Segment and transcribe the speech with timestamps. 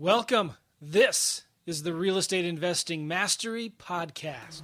[0.00, 0.52] Welcome.
[0.80, 4.62] This is the Real Estate Investing Mastery Podcast.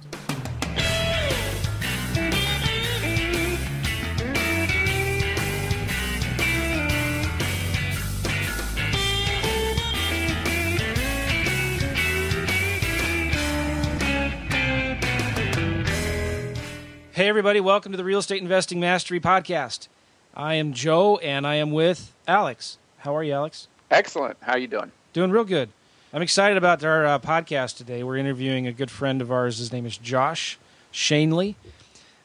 [17.11, 19.89] Hey, everybody, welcome to the Real Estate Investing Mastery Podcast.
[20.33, 22.77] I am Joe and I am with Alex.
[22.99, 23.67] How are you, Alex?
[23.91, 24.37] Excellent.
[24.39, 24.93] How are you doing?
[25.15, 25.69] Doing real good.
[26.11, 28.03] I'm excited about our uh, podcast today.
[28.03, 29.59] We're interviewing a good friend of ours.
[29.59, 30.59] His name is Josh
[30.91, 31.55] Schoenly.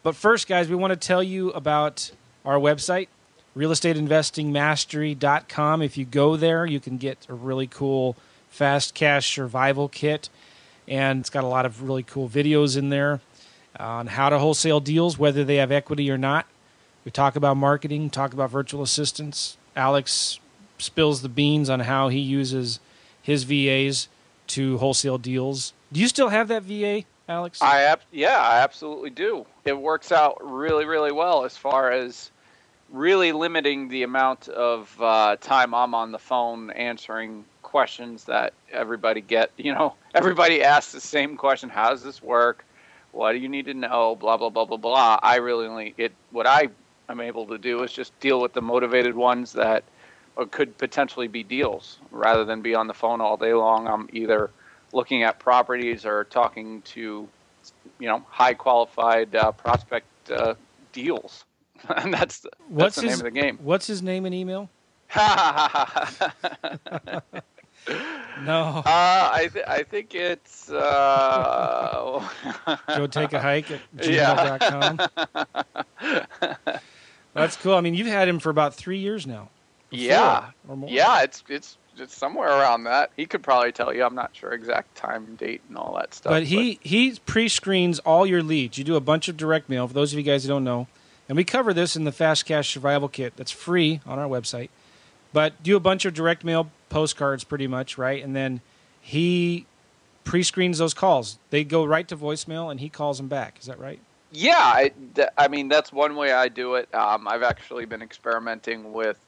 [0.03, 2.11] But first, guys, we want to tell you about
[2.45, 3.07] our website,
[3.57, 5.83] realestateinvestingmastery.com.
[5.83, 8.17] If you go there, you can get a really cool
[8.49, 10.29] fast cash survival kit.
[10.89, 13.21] And it's got a lot of really cool videos in there
[13.79, 16.45] on how to wholesale deals, whether they have equity or not.
[17.05, 19.59] We talk about marketing, talk about virtual assistants.
[19.77, 20.41] Alex
[20.81, 22.81] spills the beans on how he uses
[23.23, 24.09] his VAs
[24.49, 25.73] to wholesale deals.
[25.93, 27.61] Do you still have that VA, Alex?
[27.63, 29.47] I ab- yeah, I absolutely do.
[29.65, 32.31] It works out really, really well as far as
[32.91, 39.21] really limiting the amount of uh, time I'm on the phone answering questions that everybody
[39.21, 39.51] get.
[39.61, 42.65] You know, everybody asks the same question: How does this work?
[43.13, 44.17] What do you need to know?
[44.17, 45.19] Blah blah blah blah blah.
[45.23, 46.13] I really only it.
[46.31, 46.69] What I
[47.09, 49.85] am able to do is just deal with the motivated ones that
[50.47, 53.87] could potentially be deals rather than be on the phone all day long.
[53.87, 54.51] I'm either
[54.93, 57.29] looking at properties or talking to,
[57.99, 60.55] you know, high qualified uh, prospect uh,
[60.93, 61.45] deals.
[61.97, 63.59] and that's, that's what's the his, name of the game.
[63.63, 64.69] What's his name and email?
[68.43, 68.83] No.
[68.85, 70.71] Uh, I, th- I think it's.
[70.71, 72.27] Uh...
[72.97, 74.59] Go take a hike at Yeah.
[74.59, 75.01] gmail.com.
[77.35, 77.75] That's cool.
[77.75, 79.49] I mean, you've had him for about three years now.
[79.91, 80.51] Yeah.
[80.87, 83.11] Yeah, it's it's it's somewhere around that.
[83.17, 84.05] He could probably tell you.
[84.05, 86.31] I'm not sure exact time, date, and all that stuff.
[86.31, 88.79] But he he pre-screens all your leads.
[88.79, 89.87] You do a bunch of direct mail.
[89.89, 90.89] For those of you guys who don't know,
[91.29, 93.35] and we cover this in the Fast Cash Survival Kit.
[93.37, 94.69] That's free on our website.
[95.33, 98.23] But do a bunch of direct mail postcards, pretty much, right?
[98.23, 98.61] And then
[99.01, 99.67] he
[100.25, 101.39] pre-screens those calls.
[101.51, 103.59] They go right to voicemail, and he calls them back.
[103.61, 104.01] Is that right?
[104.33, 104.93] Yeah, I,
[105.37, 106.93] I mean that's one way I do it.
[106.95, 109.19] Um, I've actually been experimenting with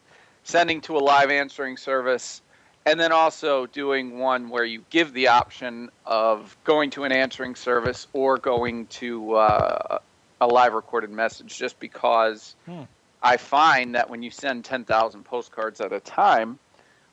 [0.44, 2.42] sending to a live answering service,
[2.84, 7.54] and then also doing one where you give the option of going to an answering
[7.54, 9.98] service or going to uh,
[10.40, 11.56] a live recorded message.
[11.56, 12.82] Just because Hmm.
[13.22, 16.58] I find that when you send ten thousand postcards at a time,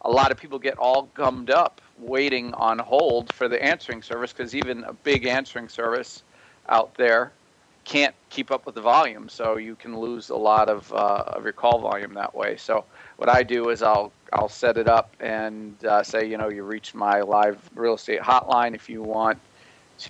[0.01, 4.33] a lot of people get all gummed up waiting on hold for the answering service
[4.33, 6.23] because even a big answering service
[6.67, 7.31] out there
[7.85, 11.43] can't keep up with the volume, so you can lose a lot of uh, of
[11.43, 12.55] your call volume that way.
[12.57, 12.85] So
[13.19, 16.63] what I do is I'll I'll set it up and uh, say, you know, you
[16.63, 19.39] reached my live real estate hotline if you want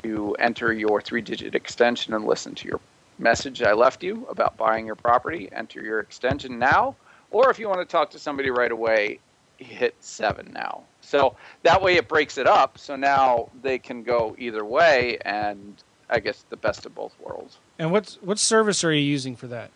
[0.03, 2.79] to enter your three-digit extension and listen to your
[3.17, 5.49] message I left you about buying your property.
[5.51, 6.95] Enter your extension now,
[7.31, 9.19] or if you want to talk to somebody right away,
[9.57, 10.83] hit seven now.
[11.01, 12.77] So that way it breaks it up.
[12.77, 15.81] So now they can go either way, and
[16.11, 17.57] I guess the best of both worlds.
[17.79, 19.71] And what's what service are you using for that?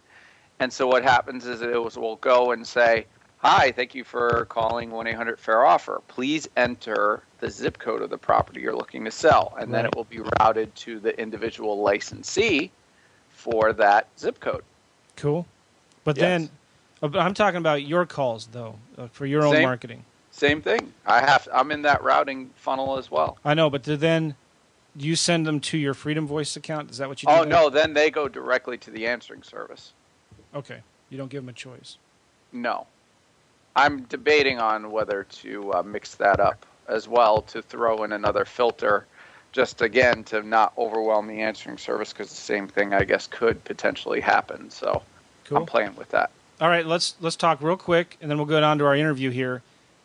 [0.59, 3.07] And so what happens is it was will go and say,
[3.39, 6.03] "Hi, thank you for calling one eight hundred fair offer.
[6.09, 9.95] Please enter the zip code of the property you're looking to sell, and then it
[9.95, 12.73] will be routed to the individual licensee
[13.29, 14.65] for that zip code."
[15.17, 15.47] Cool.
[16.05, 16.23] But Yes.
[16.23, 16.51] then,
[17.03, 19.63] uh, I'm talking about your calls though, uh, for your own Same.
[19.63, 20.05] marketing.
[20.31, 20.93] Same thing.
[21.07, 23.39] I have I'm in that routing funnel as well.
[23.45, 24.35] I know, but then
[24.97, 26.91] you send them to your Freedom Voice account?
[26.91, 27.33] Is that what you do?
[27.33, 27.49] Oh then?
[27.49, 29.93] no, then they go directly to the answering service.
[30.55, 30.81] Okay,
[31.11, 31.97] you don't give them a choice.
[32.53, 32.87] No.
[33.77, 38.45] I'm debating on whether to uh, mix that up as well to throw in another
[38.45, 39.07] filter,
[39.55, 43.63] just again to not overwhelm the answering service because the same thing I guess could
[43.65, 44.69] potentially happen.
[44.69, 45.03] So
[45.45, 45.59] Cool.
[45.59, 46.31] I'm playing with that.
[46.61, 49.31] All right, let's let's talk real quick, and then we'll go down to our interview
[49.31, 49.63] here.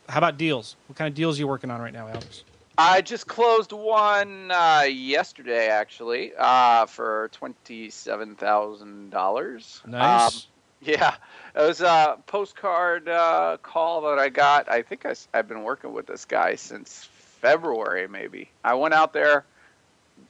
[0.07, 0.75] how about deals?
[0.88, 2.44] What kind of deals are you working on right now, Alex?
[2.78, 9.81] I just closed one uh, yesterday, actually, uh, for twenty-seven thousand dollars.
[9.86, 10.36] Nice.
[10.36, 10.42] Um,
[10.81, 11.16] yeah,
[11.56, 14.69] it was a postcard uh, call that I got.
[14.69, 17.09] I think I, have been working with this guy since
[17.39, 18.50] February, maybe.
[18.63, 19.45] I went out there,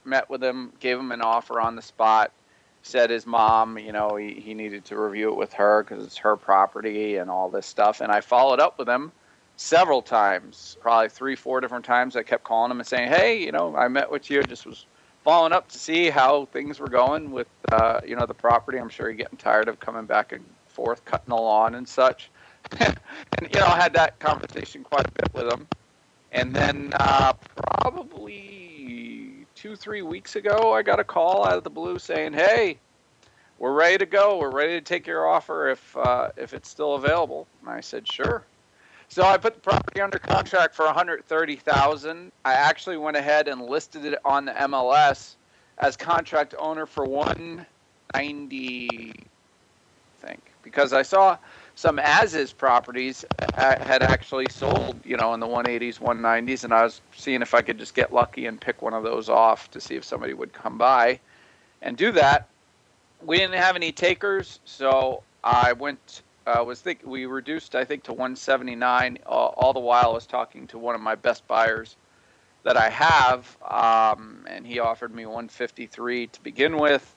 [0.06, 2.31] met with him, gave him an offer on the spot.
[2.81, 6.17] Said his mom, you know, he, he needed to review it with her because it's
[6.17, 8.00] her property and all this stuff.
[8.00, 9.11] And I followed up with him
[9.57, 12.15] several times, probably three, four different times.
[12.15, 14.41] I kept calling him and saying, "Hey, you know, I met with you.
[14.45, 14.85] Just was
[15.23, 18.77] following up to see how things were going with, uh, you know, the property.
[18.77, 22.31] I'm sure you're getting tired of coming back and forth, cutting the lawn and such."
[22.79, 22.95] and
[23.51, 25.67] you know, I had that conversation quite a bit with him.
[26.31, 27.34] And then uh,
[27.81, 32.78] probably two, three weeks ago, I got a call out of the blue saying, "Hey,
[33.58, 34.38] we're ready to go.
[34.38, 38.08] We're ready to take your offer if uh, if it's still available." And I said,
[38.08, 38.44] "Sure."
[39.10, 42.31] So I put the property under contract for 130,000.
[42.46, 45.36] I actually went ahead and listed it on the MLS
[45.80, 49.12] as contract owner for 190
[50.22, 51.40] I think because I saw
[51.80, 53.24] some as is properties
[53.54, 57.62] had actually sold, you know, in the 180s, 190s and I was seeing if I
[57.62, 60.52] could just get lucky and pick one of those off to see if somebody would
[60.52, 61.22] come by
[61.81, 62.50] and do that.
[63.26, 68.04] We didn't have any takers, so I went uh, was think we reduced I think
[68.04, 69.20] to 179.
[69.26, 71.96] Uh, all the while I was talking to one of my best buyers
[72.64, 77.16] that I have, um, and he offered me 153 to begin with.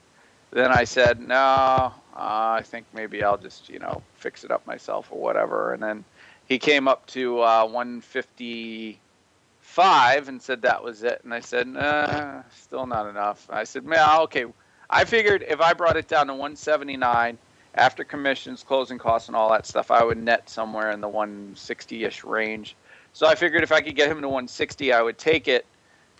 [0.51, 1.91] Then I said no.
[2.15, 5.73] Uh, I think maybe I'll just you know fix it up myself or whatever.
[5.73, 6.03] And then
[6.47, 11.21] he came up to uh, 155 and said that was it.
[11.23, 13.47] And I said nah, still not enough.
[13.49, 14.45] I said man, okay.
[14.89, 17.37] I figured if I brought it down to 179
[17.75, 22.23] after commissions, closing costs, and all that stuff, I would net somewhere in the 160-ish
[22.23, 22.75] range.
[23.13, 25.65] So I figured if I could get him to 160, I would take it.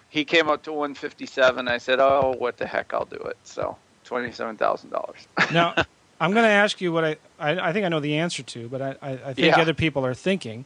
[0.09, 1.67] He came up to 157.
[1.67, 2.93] I said, "Oh, what the heck?
[2.93, 5.27] I'll do it." So twenty-seven thousand dollars.
[5.51, 5.73] now,
[6.19, 8.67] I'm going to ask you what I, I, I think I know the answer to,
[8.69, 9.61] but I I, I think yeah.
[9.61, 10.65] other people are thinking.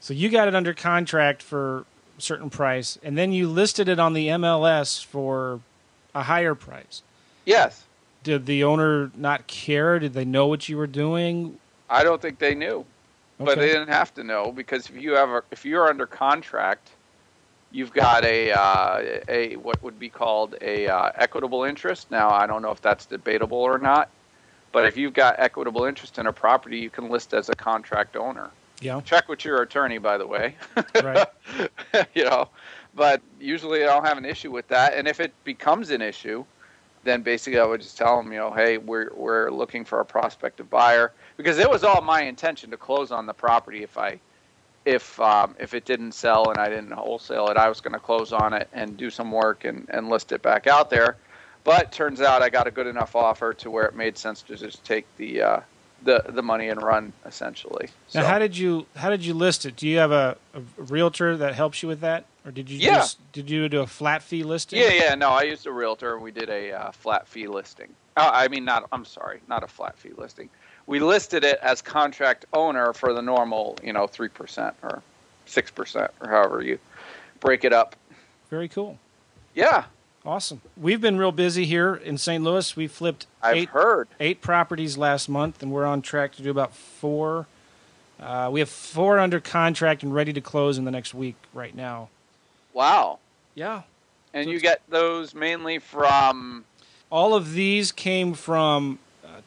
[0.00, 1.84] So you got it under contract for
[2.18, 5.60] a certain price, and then you listed it on the MLS for
[6.14, 7.02] a higher price.
[7.44, 7.84] Yes
[8.22, 9.98] did the owner not care?
[9.98, 11.58] Did they know what you were doing?
[11.90, 12.86] I don't think they knew, okay.
[13.38, 16.90] but they didn't have to know because if you have a, if you're under contract,
[17.72, 22.10] you've got a uh, a what would be called a uh, equitable interest.
[22.10, 24.10] Now I don't know if that's debatable or not,
[24.70, 28.16] but if you've got equitable interest in a property, you can list as a contract
[28.16, 28.50] owner.
[28.80, 29.00] Yeah.
[29.02, 30.56] Check with your attorney, by the way.
[31.02, 31.26] Right.
[32.14, 32.48] you know,
[32.94, 34.94] but usually I don't have an issue with that.
[34.94, 36.44] And if it becomes an issue,
[37.04, 40.04] then basically I would just tell them, you know, hey, we're we're looking for a
[40.04, 44.18] prospective buyer because it was all my intention to close on the property if I
[44.84, 48.00] if um, if it didn't sell and I didn't wholesale it, I was going to
[48.00, 51.16] close on it and do some work and, and list it back out there.
[51.64, 54.56] But turns out I got a good enough offer to where it made sense to
[54.56, 55.60] just take the uh,
[56.04, 57.88] the the money and run essentially.
[58.14, 58.26] Now, so.
[58.26, 59.76] how did you how did you list it?
[59.76, 62.96] Do you have a, a realtor that helps you with that, or did you yeah.
[62.96, 64.80] just did you do a flat fee listing?
[64.80, 65.14] Yeah, yeah.
[65.14, 67.88] No, I used a realtor and we did a uh, flat fee listing.
[68.16, 70.50] Uh, I mean, not I'm sorry, not a flat fee listing.
[70.86, 75.02] We listed it as contract owner for the normal, you know, three percent or
[75.46, 76.78] six percent or however you
[77.40, 77.96] break it up.
[78.50, 78.98] Very cool.
[79.54, 79.84] Yeah,
[80.24, 80.60] Awesome.
[80.76, 82.44] We've been real busy here in St.
[82.44, 82.76] Louis.
[82.76, 84.06] We flipped I've eight, heard.
[84.20, 87.46] eight properties last month, and we're on track to do about four.
[88.20, 91.74] Uh, we have four under contract and ready to close in the next week right
[91.74, 92.08] now.
[92.72, 93.18] Wow.
[93.56, 93.82] Yeah.
[94.32, 96.64] And so you get those mainly from.
[97.10, 99.00] All of these came from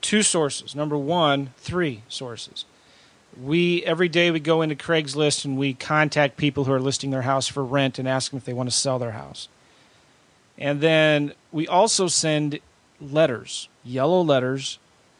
[0.05, 0.75] two sources.
[0.75, 2.65] Number one, three sources.
[3.41, 7.24] We every day we go into Craigslist and we contact people who are listing their
[7.24, 9.50] house for rent and ask them if they want to sell their house.
[10.59, 12.59] And then we also send
[13.01, 14.77] letters, yellow letters,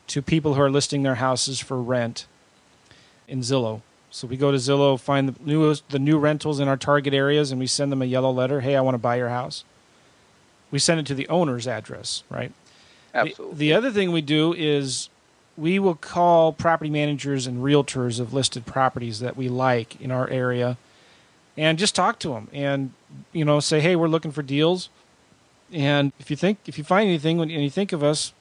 [0.08, 2.28] to people who are listing their houses for rent
[3.28, 3.82] in Zillow.
[4.12, 7.52] So we go to Zillow, find the newest, the new rentals in our target areas,
[7.52, 8.62] and we send them a yellow letter.
[8.62, 9.64] Hey, I want to buy your house.
[10.70, 12.52] We send it to the owner's address, right?
[13.16, 13.56] Absolutely.
[13.56, 15.10] The, the other thing we do is
[15.58, 20.30] we will call property managers and realtors of listed properties that we like in our
[20.30, 20.78] area,
[21.58, 22.92] and just talk to them and
[23.32, 24.90] you know say, hey, we're looking for deals
[25.72, 28.34] and if you think if you find anything and you think of us,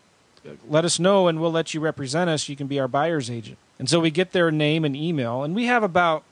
[0.68, 2.48] let us know and we'll let you represent us.
[2.48, 3.58] You can be our buyer's agent.
[3.78, 6.22] And so we get their name and email, and we have about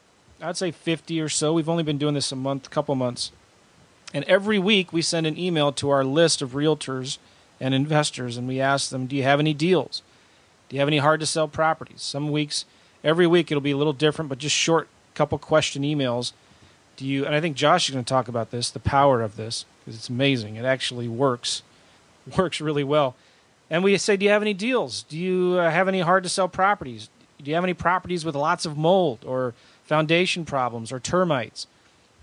[0.40, 1.52] I'd say 50 or so.
[1.52, 3.30] We've only been doing this a month, couple months.
[4.12, 7.18] And every week we send an email to our list of realtors
[7.62, 10.02] and investors and we ask them, "Do you have any deals?
[10.68, 12.64] Do you have any hard to sell properties?" Some weeks,
[13.04, 16.32] every week it'll be a little different, but just short couple question emails.
[16.96, 17.24] Do you?
[17.24, 19.96] And I think Josh is going to talk about this, the power of this, because
[19.96, 20.56] it's amazing.
[20.56, 21.62] It actually works,
[22.36, 23.14] works really well.
[23.70, 25.02] And we say, do you have any deals?
[25.04, 27.08] Do you uh, have any hard to sell properties?
[27.42, 29.54] Do you have any properties with lots of mold or
[29.84, 31.66] foundation problems or termites?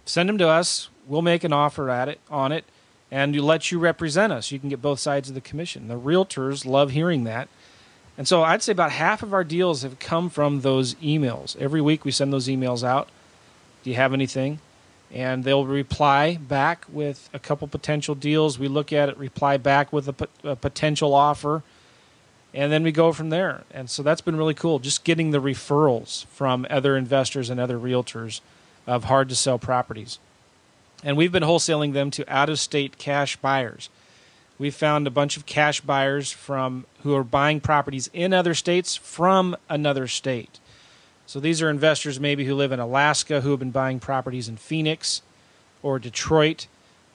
[0.05, 0.89] Send them to us.
[1.07, 2.65] We'll make an offer at it on it,
[3.11, 4.51] and you let you represent us.
[4.51, 5.87] You can get both sides of the commission.
[5.87, 7.47] The realtors love hearing that.
[8.17, 11.55] And so I'd say about half of our deals have come from those emails.
[11.57, 13.07] Every week we send those emails out.
[13.83, 14.59] Do you have anything?
[15.11, 18.59] And they'll reply back with a couple potential deals.
[18.59, 21.63] We look at it, reply back with a, a potential offer,
[22.53, 23.63] and then we go from there.
[23.71, 27.79] And so that's been really cool, just getting the referrals from other investors and other
[27.79, 28.41] realtors
[28.85, 30.19] of hard to sell properties.
[31.03, 33.89] And we've been wholesaling them to out of state cash buyers.
[34.57, 38.95] We found a bunch of cash buyers from who are buying properties in other states
[38.95, 40.59] from another state.
[41.25, 44.57] So these are investors maybe who live in Alaska who have been buying properties in
[44.57, 45.21] Phoenix
[45.81, 46.67] or Detroit,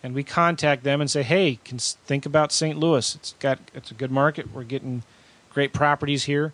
[0.02, 2.78] and we contact them and say, "Hey, can think about St.
[2.78, 3.14] Louis.
[3.14, 4.52] It's got it's a good market.
[4.52, 5.02] We're getting
[5.52, 6.52] great properties here."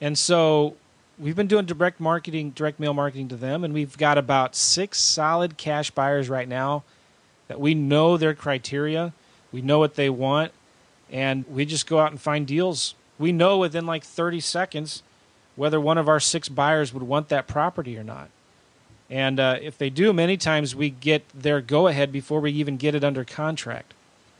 [0.00, 0.76] And so
[1.18, 5.00] we've been doing direct marketing, direct mail marketing to them, and we've got about six
[5.00, 6.84] solid cash buyers right now
[7.48, 9.12] that we know their criteria,
[9.52, 10.52] we know what they want,
[11.10, 12.94] and we just go out and find deals.
[13.18, 15.02] We know within like 30 seconds
[15.56, 18.28] whether one of our six buyers would want that property or not.
[19.08, 22.76] And uh, if they do, many times we get their go ahead before we even
[22.76, 23.94] get it under contract.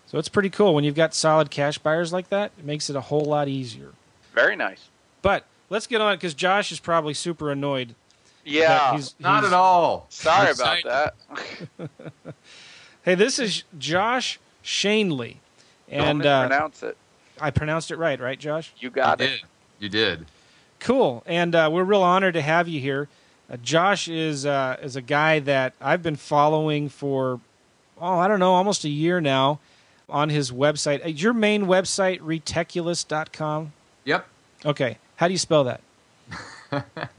[0.07, 0.75] So it's pretty cool.
[0.75, 3.93] When you've got solid cash buyers like that, it makes it a whole lot easier.
[4.33, 4.89] Very nice.
[5.23, 7.97] But let's get on it because Josh is probably super annoyed.
[8.45, 10.07] Yeah, he's, not he's, at all.
[10.09, 11.91] Sorry about that.
[13.03, 15.39] hey, this is Josh Schoenly,
[15.89, 16.97] and Don't pronounce uh, it.
[17.41, 18.73] I pronounced it right, right, Josh?
[18.79, 19.29] You got you it.
[19.31, 19.41] Did.
[19.81, 20.27] You did.
[20.79, 23.09] Cool, and uh, we're real honored to have you here.
[23.51, 27.41] Uh, Josh is uh, is a guy that I've been following for
[28.01, 29.59] oh I don't know almost a year now
[30.09, 31.05] on his website.
[31.05, 33.73] Uh, your main website retechulous.com?
[34.05, 34.29] Yep.
[34.67, 34.99] Okay.
[35.17, 35.81] How do you spell that?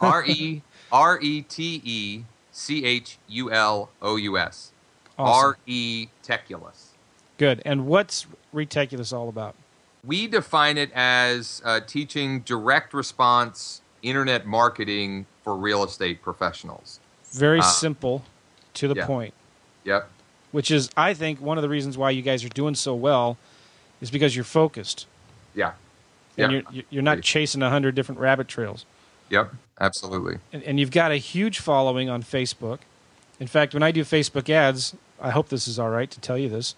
[0.00, 4.72] R E R E T E C H U L O U S.
[5.18, 6.88] R E Teculus.
[7.38, 7.62] Good.
[7.64, 9.54] And what's REtechulous all about?
[10.04, 16.98] We define it as uh, teaching direct response internet marketing for real estate professionals.
[17.32, 18.22] Very uh, simple,
[18.74, 19.06] to the yeah.
[19.06, 19.34] point.
[19.84, 20.08] Yep.
[20.50, 23.38] Which is, I think, one of the reasons why you guys are doing so well
[24.00, 25.06] is because you're focused.
[25.54, 25.72] Yeah.
[26.36, 26.64] And yep.
[26.70, 28.86] you're, you're not chasing a hundred different rabbit trails.
[29.30, 30.38] Yep, absolutely.
[30.52, 32.80] And, and you've got a huge following on Facebook.
[33.40, 36.38] In fact, when I do Facebook ads, I hope this is all right to tell
[36.38, 36.74] you this.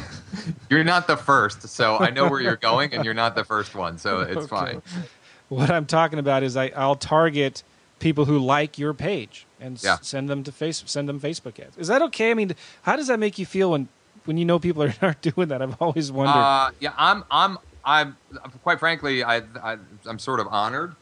[0.70, 3.74] you're not the first, so I know where you're going, and you're not the first
[3.74, 4.46] one, so it's okay.
[4.46, 4.82] fine.
[5.48, 7.62] What I'm talking about is I, I'll target
[7.98, 9.94] people who like your page and yeah.
[9.94, 11.76] s- send them to face send them Facebook ads.
[11.78, 12.30] Is that okay?
[12.30, 13.88] I mean, how does that make you feel when
[14.24, 15.62] when you know people are not doing that?
[15.62, 16.32] I've always wondered.
[16.32, 18.16] Uh, yeah, I'm I'm I'm
[18.62, 20.94] quite frankly I, I I'm sort of honored.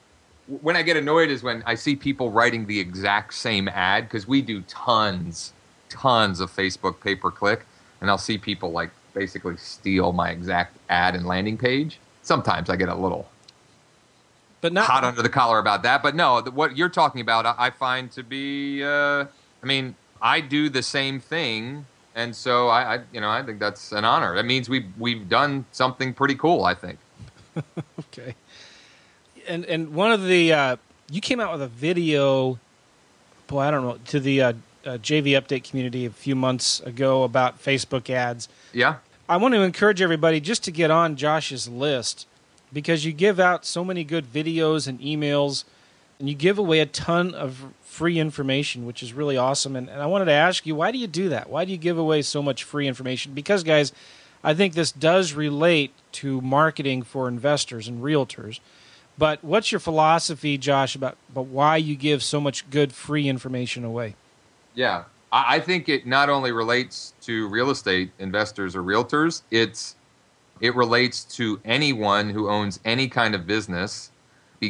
[0.61, 4.29] When I get annoyed is when I see people writing the exact same ad because
[4.29, 5.55] we do tons,
[5.89, 7.65] tons of Facebook pay per click
[8.01, 11.99] and I'll see people like basically steal my exact ad and landing page.
[12.23, 13.29] Sometimes I get a little
[14.65, 16.03] but not, hot under the collar about that.
[16.03, 18.83] But no, what you're talking about, I find to be.
[18.83, 19.27] Uh,
[19.63, 21.85] I mean, I do the same thing,
[22.15, 24.35] and so I, I, you know, I think that's an honor.
[24.35, 26.65] That means we've we've done something pretty cool.
[26.65, 26.99] I think.
[28.01, 28.35] okay.
[29.49, 30.77] And and one of the uh,
[31.11, 32.59] you came out with a video.
[33.47, 34.53] Boy, I don't know to the uh,
[34.87, 38.49] uh, JV Update community a few months ago about Facebook ads.
[38.73, 38.97] Yeah.
[39.29, 42.27] I want to encourage everybody just to get on Josh's list
[42.73, 45.65] because you give out so many good videos and emails
[46.19, 49.77] and you give away a ton of free information, which is really awesome.
[49.77, 51.49] And, and I wanted to ask you, why do you do that?
[51.49, 53.35] Why do you give away so much free information?
[53.35, 53.93] Because, guys,
[54.43, 58.61] I think this does relate to marketing for investors and realtors.
[59.17, 63.85] But what's your philosophy, Josh, about, about why you give so much good free information
[63.85, 64.17] away?
[64.75, 69.97] Yeah, I think it not only relates to real estate investors or realtors, it's
[70.61, 74.11] it relates to anyone who owns any kind of business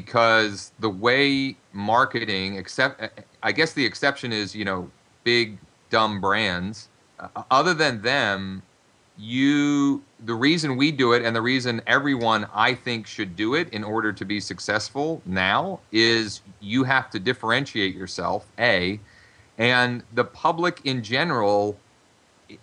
[0.01, 4.91] because the way marketing except I guess the exception is, you know,
[5.23, 5.59] big
[5.91, 6.89] dumb brands.
[7.21, 8.63] Uh, other than them,
[9.17, 13.69] you the reason we do it and the reason everyone I think should do it
[13.73, 18.99] in order to be successful now is you have to differentiate yourself, A,
[19.59, 21.79] and the public in general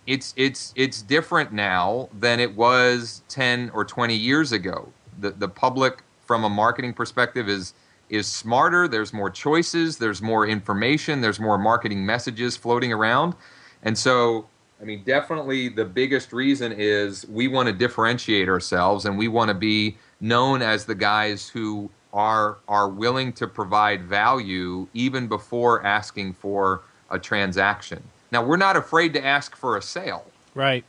[0.06, 5.48] it's it's it's different now than it was 10 or 20 years ago the the
[5.48, 7.74] public from a marketing perspective is
[8.12, 8.86] is smarter.
[8.86, 9.96] There's more choices.
[9.96, 11.22] There's more information.
[11.22, 13.34] There's more marketing messages floating around.
[13.82, 14.46] And so,
[14.80, 19.48] I mean, definitely the biggest reason is we want to differentiate ourselves and we want
[19.48, 25.82] to be known as the guys who are are willing to provide value even before
[25.84, 28.02] asking for a transaction.
[28.30, 30.26] Now, we're not afraid to ask for a sale.
[30.54, 30.84] Right.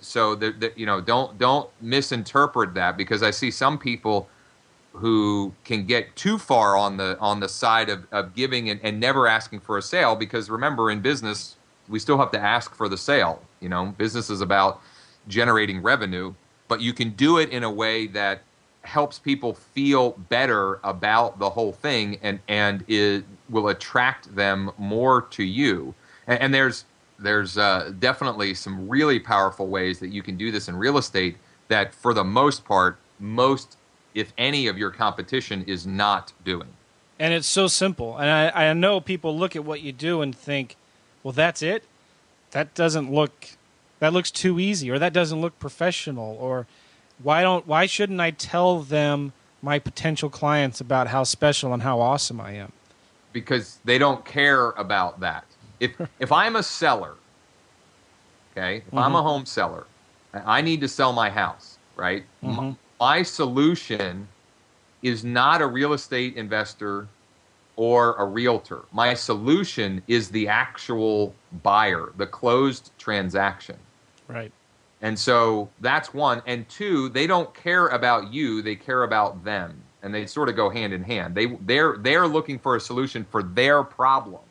[0.00, 4.28] So, the, the, you know, don't don't misinterpret that because I see some people
[4.96, 8.98] who can get too far on the on the side of, of giving and, and
[8.98, 11.56] never asking for a sale because remember in business
[11.88, 13.94] we still have to ask for the sale you know?
[13.98, 14.80] Business is about
[15.28, 16.34] generating revenue
[16.68, 18.42] but you can do it in a way that
[18.86, 25.22] helps people feel better about the whole thing and and it will attract them more
[25.22, 25.94] to you.
[26.26, 26.84] And, and there's
[27.18, 31.36] there's uh, definitely some really powerful ways that you can do this in real estate
[31.68, 33.76] that for the most part most
[34.16, 36.68] if any of your competition is not doing.
[37.18, 38.16] And it's so simple.
[38.16, 40.76] And I, I know people look at what you do and think,
[41.22, 41.84] well, that's it?
[42.52, 43.50] That doesn't look,
[44.00, 46.66] that looks too easy, or that doesn't look professional, or
[47.22, 52.00] why don't, why shouldn't I tell them, my potential clients, about how special and how
[52.00, 52.72] awesome I am?
[53.32, 55.44] Because they don't care about that.
[55.78, 57.14] If, if I'm a seller,
[58.52, 58.98] okay, if mm-hmm.
[58.98, 59.26] I'm a mm-hmm.
[59.26, 59.86] home seller,
[60.32, 62.24] I need to sell my house, right?
[62.42, 64.28] Mm-hmm my solution
[65.02, 67.08] is not a real estate investor
[67.76, 68.82] or a realtor.
[68.92, 73.76] My solution is the actual buyer, the closed transaction.
[74.28, 74.50] Right.
[75.02, 76.42] And so that's one.
[76.46, 79.82] And two, they don't care about you, they care about them.
[80.02, 81.34] And they sort of go hand in hand.
[81.34, 84.42] They they're they're looking for a solution for their problem.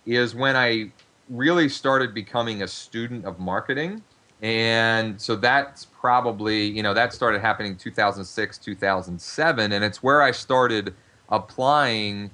[0.06, 0.92] is when I
[1.30, 4.04] really started becoming a student of marketing
[4.42, 10.32] and so that's probably you know that started happening 2006 2007 and it's where i
[10.32, 10.94] started
[11.30, 12.30] applying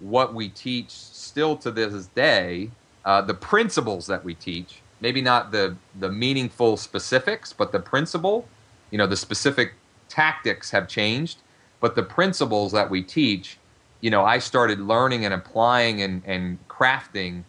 [0.00, 2.70] what we teach still to this day
[3.04, 8.46] uh, the principles that we teach maybe not the the meaningful specifics but the principle
[8.90, 9.72] you know the specific
[10.08, 11.38] tactics have changed
[11.80, 13.56] but the principles that we teach
[14.02, 17.42] you know i started learning and applying and, and crafting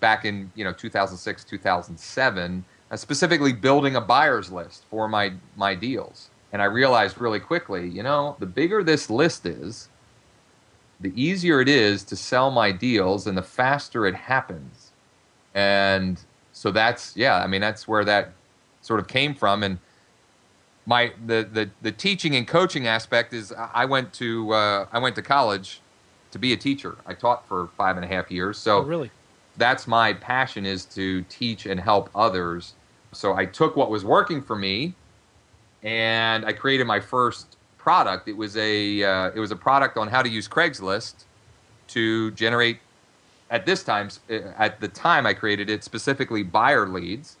[0.00, 5.74] back in you know 2006 2007 uh, specifically building a buyer's list for my my
[5.74, 6.30] deals.
[6.52, 9.88] And I realized really quickly, you know, the bigger this list is,
[10.98, 14.92] the easier it is to sell my deals and the faster it happens.
[15.54, 16.18] And
[16.52, 18.32] so that's yeah, I mean that's where that
[18.80, 19.78] sort of came from and
[20.86, 25.14] my the, the, the teaching and coaching aspect is I went to uh, I went
[25.16, 25.80] to college
[26.30, 26.96] to be a teacher.
[27.06, 28.56] I taught for five and a half years.
[28.58, 29.10] So oh, really,
[29.58, 32.72] that's my passion is to teach and help others
[33.12, 34.94] so I took what was working for me,
[35.82, 38.28] and I created my first product.
[38.28, 41.24] It was a uh, it was a product on how to use Craigslist
[41.88, 42.78] to generate.
[43.50, 47.36] At this time, uh, at the time I created it specifically buyer leads.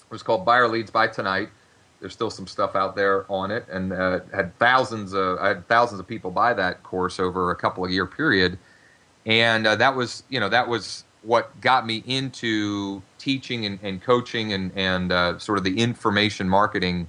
[0.00, 1.50] It was called Buyer Leads by Tonight.
[2.00, 5.68] There's still some stuff out there on it, and uh, had thousands of I had
[5.68, 8.58] thousands of people buy that course over a couple of year period,
[9.26, 14.02] and uh, that was you know that was what got me into teaching and, and
[14.02, 17.08] coaching and and uh, sort of the information marketing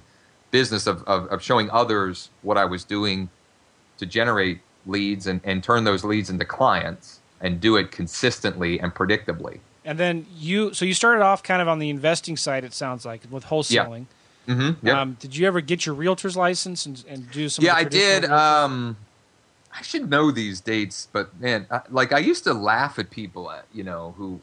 [0.50, 3.28] business of, of, of showing others what I was doing
[3.98, 8.94] to generate leads and, and turn those leads into clients and do it consistently and
[8.94, 9.58] predictably.
[9.84, 12.62] And then you, so you started off kind of on the investing side.
[12.62, 14.06] It sounds like with wholesaling.
[14.46, 14.54] Yeah.
[14.54, 14.86] Mm-hmm.
[14.86, 14.96] Yep.
[14.96, 17.64] Um, did you ever get your realtor's license and, and do some?
[17.64, 18.24] Yeah, I did.
[18.26, 18.96] Um,
[19.76, 23.50] I should know these dates, but man, I, like I used to laugh at people,
[23.50, 24.40] at, you know, who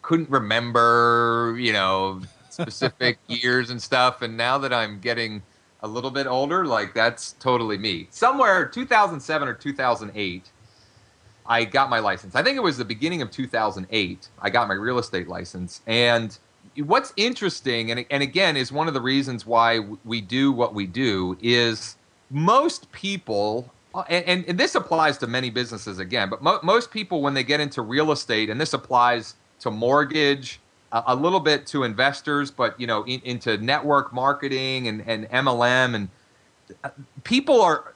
[0.00, 4.22] couldn't remember, you know, specific years and stuff.
[4.22, 5.42] And now that I'm getting
[5.82, 8.08] a little bit older, like that's totally me.
[8.10, 10.50] Somewhere 2007 or 2008,
[11.44, 12.34] I got my license.
[12.34, 14.28] I think it was the beginning of 2008.
[14.40, 15.80] I got my real estate license.
[15.86, 16.36] And
[16.76, 20.86] what's interesting, and, and again, is one of the reasons why we do what we
[20.86, 21.96] do, is
[22.30, 23.72] most people,
[24.08, 27.60] and, and this applies to many businesses again, but mo- most people, when they get
[27.60, 30.60] into real estate, and this applies to mortgage,
[30.92, 35.94] a, little bit to investors, but you know, in, into network marketing and, and MLM,
[35.94, 36.08] and
[36.84, 36.90] uh,
[37.24, 37.94] people are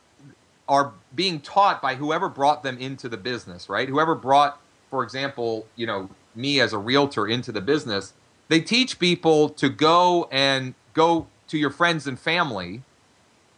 [0.68, 3.88] are being taught by whoever brought them into the business, right?
[3.88, 8.14] Whoever brought, for example, you know, me as a realtor into the business,
[8.48, 12.82] they teach people to go and go to your friends and family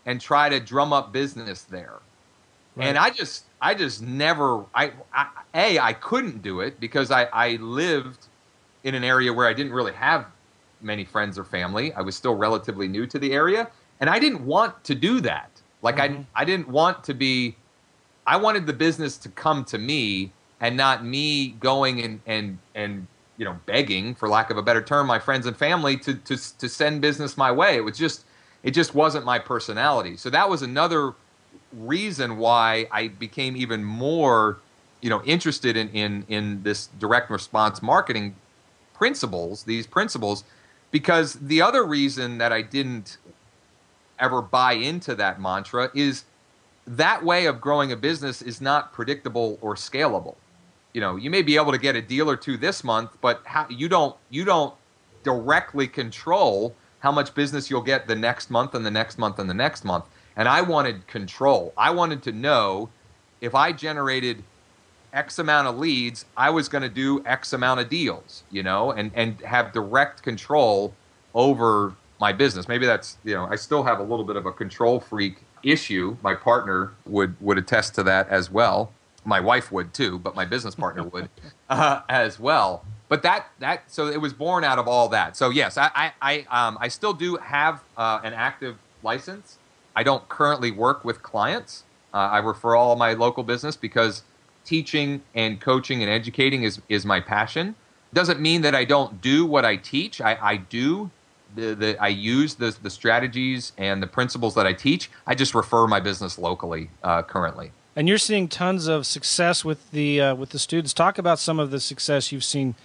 [0.04, 1.98] and try to drum up business there.
[2.78, 2.86] Right.
[2.86, 7.24] And I just I just never I, I a I couldn't do it because I
[7.24, 8.28] I lived
[8.84, 10.26] in an area where I didn't really have
[10.80, 11.92] many friends or family.
[11.94, 15.50] I was still relatively new to the area, and I didn't want to do that.
[15.82, 16.22] Like mm-hmm.
[16.36, 17.56] I I didn't want to be
[18.28, 23.08] I wanted the business to come to me and not me going and and and
[23.38, 26.58] you know begging for lack of a better term my friends and family to to
[26.58, 27.74] to send business my way.
[27.74, 28.24] It was just
[28.62, 30.16] it just wasn't my personality.
[30.16, 31.14] So that was another
[31.72, 34.58] reason why I became even more
[35.00, 38.34] you know interested in in in this direct response marketing
[38.94, 40.44] principles, these principles,
[40.90, 43.18] because the other reason that I didn't
[44.18, 46.24] ever buy into that mantra is
[46.86, 50.34] that way of growing a business is not predictable or scalable.
[50.92, 53.42] You know, you may be able to get a deal or two this month, but
[53.44, 54.74] how, you don't you don't
[55.22, 59.48] directly control how much business you'll get the next month and the next month and
[59.48, 60.04] the next month.
[60.38, 61.74] And I wanted control.
[61.76, 62.88] I wanted to know
[63.40, 64.44] if I generated
[65.12, 68.92] X amount of leads, I was going to do X amount of deals, you know,
[68.92, 70.94] and, and have direct control
[71.34, 72.68] over my business.
[72.68, 76.16] Maybe that's, you know, I still have a little bit of a control freak issue.
[76.22, 78.92] My partner would, would attest to that as well.
[79.24, 81.28] My wife would too, but my business partner would
[81.68, 82.84] uh, as well.
[83.08, 85.36] But that, that, so it was born out of all that.
[85.36, 89.57] So yes, I, I, I, um, I still do have uh, an active license.
[89.98, 91.82] I don't currently work with clients.
[92.14, 94.22] Uh, I refer all my local business because
[94.64, 97.74] teaching and coaching and educating is, is my passion.
[98.12, 100.20] Doesn't mean that I don't do what I teach.
[100.20, 101.10] I, I do.
[101.56, 105.10] The, the, I use the, the strategies and the principles that I teach.
[105.26, 107.72] I just refer my business locally uh, currently.
[107.96, 110.94] And you're seeing tons of success with the uh, with the students.
[110.94, 112.76] Talk about some of the success you've seen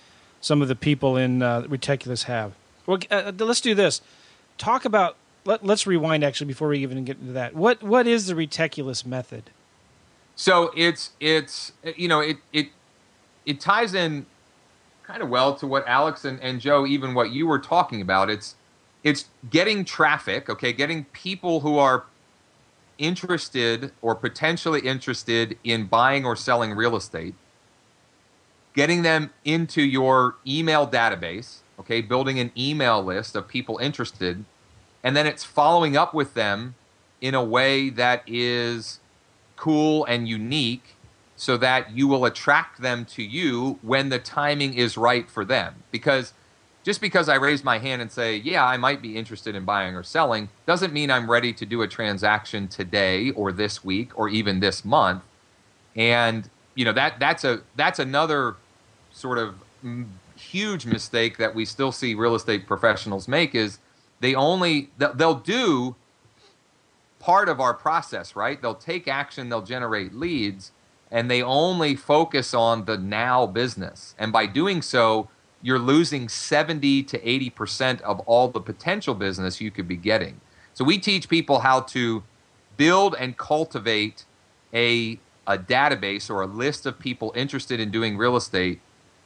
[0.41, 2.53] some of the people in uh, REtechulous have.
[2.87, 4.01] Well, uh, let's do this.
[4.57, 5.15] Talk about.
[5.45, 7.55] Let, let's rewind actually before we even get into that.
[7.55, 9.49] What what is the REtechulous method?
[10.35, 12.69] So it's it's you know it it
[13.45, 14.25] it ties in
[15.03, 18.29] kind of well to what Alex and, and Joe even what you were talking about.
[18.29, 18.55] It's
[19.03, 22.05] it's getting traffic, okay, getting people who are
[22.97, 27.35] interested or potentially interested in buying or selling real estate,
[28.73, 34.45] getting them into your email database, okay, building an email list of people interested,
[35.03, 36.75] and then it's following up with them
[37.21, 38.99] in a way that is
[39.55, 40.95] cool and unique
[41.35, 45.83] so that you will attract them to you when the timing is right for them.
[45.91, 46.33] Because
[46.83, 49.95] just because I raise my hand and say, yeah, I might be interested in buying
[49.95, 54.29] or selling, doesn't mean I'm ready to do a transaction today or this week or
[54.29, 55.23] even this month.
[55.95, 58.55] And you know that that's a that's another
[59.11, 59.55] sort of
[60.35, 63.77] huge mistake that we still see real estate professionals make is
[64.23, 65.95] they only they'll do
[67.19, 68.61] part of our process, right?
[68.61, 70.71] They'll take action, they'll generate leads,
[71.11, 74.15] and they only focus on the now business.
[74.17, 75.27] And by doing so,
[75.61, 80.39] you're losing 70 to 80% of all the potential business you could be getting.
[80.73, 82.23] So we teach people how to
[82.77, 84.23] build and cultivate
[84.73, 88.79] a, a database or a list of people interested in doing real estate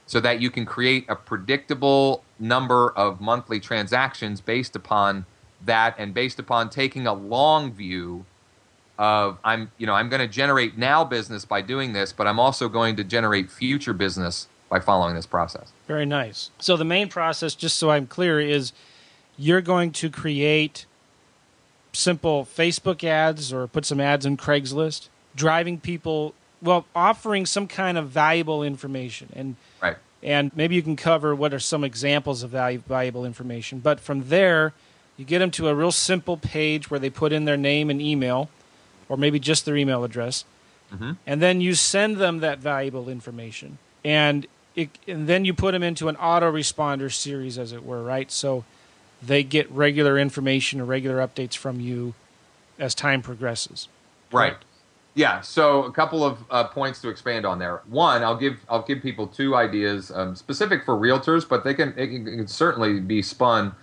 [0.08, 5.26] so that you can create a predictable number of monthly transactions based upon
[5.64, 8.24] that and based upon taking a long view
[8.98, 12.40] of I'm you know I'm going to generate now business by doing this, but I'm
[12.40, 15.72] also going to generate future business by following this process.
[15.86, 16.50] Very nice.
[16.58, 18.72] So the main process, just so I'm clear, is
[19.36, 20.86] you're going to create
[21.92, 27.98] simple Facebook ads or put some ads in Craigslist, driving people, well, offering some kind
[27.98, 29.28] of valuable information.
[29.34, 29.96] And right.
[30.22, 33.78] And maybe you can cover what are some examples of valuable information.
[33.78, 34.72] But from there,
[35.16, 38.02] you get them to a real simple page where they put in their name and
[38.02, 38.50] email,
[39.08, 40.44] or maybe just their email address.
[40.92, 41.12] Mm-hmm.
[41.26, 43.78] And then you send them that valuable information.
[44.04, 48.30] And, it, and then you put them into an autoresponder series, as it were, right?
[48.30, 48.64] So
[49.22, 52.14] they get regular information or regular updates from you
[52.78, 53.88] as time progresses.
[54.32, 54.56] Right.
[55.18, 55.40] Yeah.
[55.40, 57.82] So a couple of uh, points to expand on there.
[57.88, 61.88] One, I'll give I'll give people two ideas um, specific for realtors, but they can
[61.96, 63.74] it can, it can certainly be spun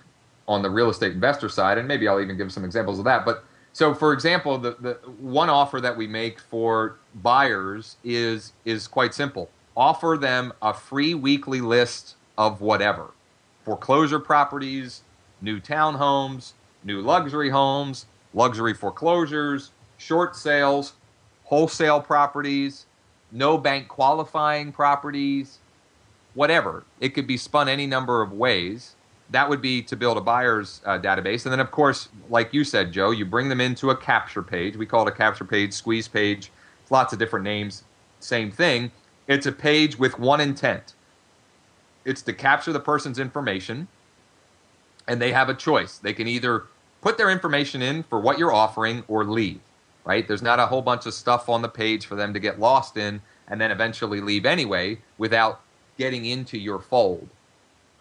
[0.47, 3.25] on the real estate investor side, and maybe I'll even give some examples of that.
[3.25, 3.43] But
[3.73, 9.13] so, for example, the, the one offer that we make for buyers is is quite
[9.13, 9.49] simple.
[9.75, 13.11] Offer them a free weekly list of whatever
[13.65, 15.01] foreclosure properties,
[15.41, 16.53] new townhomes,
[16.85, 20.93] new luxury homes, luxury foreclosures, short sales,
[21.45, 22.85] wholesale properties,
[23.31, 25.59] no bank qualifying properties,
[26.33, 26.83] whatever.
[26.99, 28.95] It could be spun any number of ways.
[29.31, 31.45] That would be to build a buyer's uh, database.
[31.45, 34.77] And then, of course, like you said, Joe, you bring them into a capture page.
[34.77, 36.51] We call it a capture page, squeeze page,
[36.91, 37.83] lots of different names,
[38.19, 38.91] same thing.
[39.27, 40.93] It's a page with one intent
[42.05, 43.87] it's to capture the person's information
[45.07, 45.97] and they have a choice.
[45.97, 46.65] They can either
[47.01, 49.59] put their information in for what you're offering or leave,
[50.05, 50.27] right?
[50.27, 52.97] There's not a whole bunch of stuff on the page for them to get lost
[52.97, 55.61] in and then eventually leave anyway without
[55.97, 57.27] getting into your fold.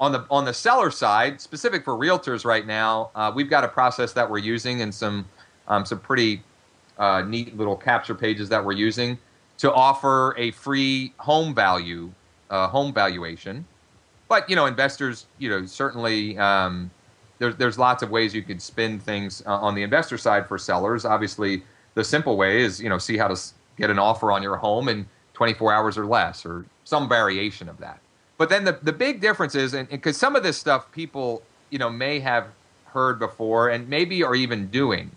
[0.01, 3.69] On the on the seller side, specific for realtors right now, uh, we've got a
[3.69, 5.25] process that we're using and some
[5.69, 6.43] um, some pretty
[6.99, 9.19] uh, neat little capture pages that we're using
[9.59, 12.11] to offer a free home value
[12.51, 13.65] uh, home valuation
[14.29, 16.91] but you know, investors, you know, certainly um,
[17.39, 20.59] there's there's lots of ways you could spin things uh, on the investor side for
[20.59, 21.05] sellers.
[21.05, 21.63] Obviously,
[21.95, 23.41] the simple way is you know see how to
[23.77, 27.79] get an offer on your home in 24 hours or less, or some variation of
[27.79, 27.99] that.
[28.39, 31.79] But then the the big difference is, and because some of this stuff people you
[31.79, 32.49] know may have
[32.87, 35.11] heard before and maybe are even doing.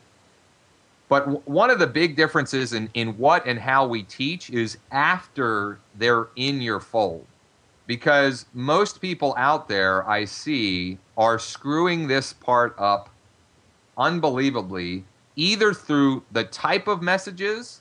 [1.09, 4.77] But w- one of the big differences in, in what and how we teach is
[4.91, 7.25] after they're in your fold
[7.87, 13.09] because most people out there I see are screwing this part up
[13.97, 15.05] unbelievably,
[15.38, 17.80] either through the type of messages,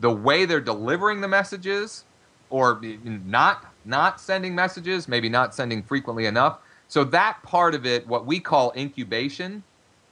[0.00, 2.04] the way they're delivering the messages,
[2.50, 6.58] or not not sending messages, maybe not sending frequently enough.
[6.88, 9.62] So that part of it, what we call incubation,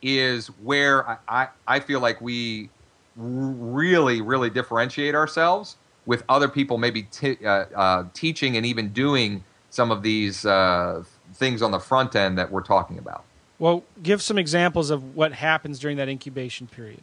[0.02, 2.68] is where I, I, I feel like we
[3.16, 9.44] really, really differentiate ourselves with other people maybe t- uh, uh, teaching and even doing
[9.70, 11.02] some of these uh,
[11.34, 13.24] things on the front end that we're talking about.
[13.62, 17.00] Well, give some examples of what happens during that incubation period.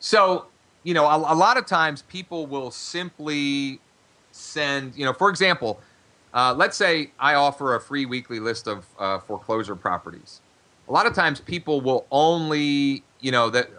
[0.00, 0.46] So,
[0.82, 3.78] you know, a, a lot of times people will simply
[4.32, 5.80] send, you know, for example,
[6.34, 10.40] uh, let's say I offer a free weekly list of uh, foreclosure properties.
[10.88, 13.70] A lot of times people will only, you know, that,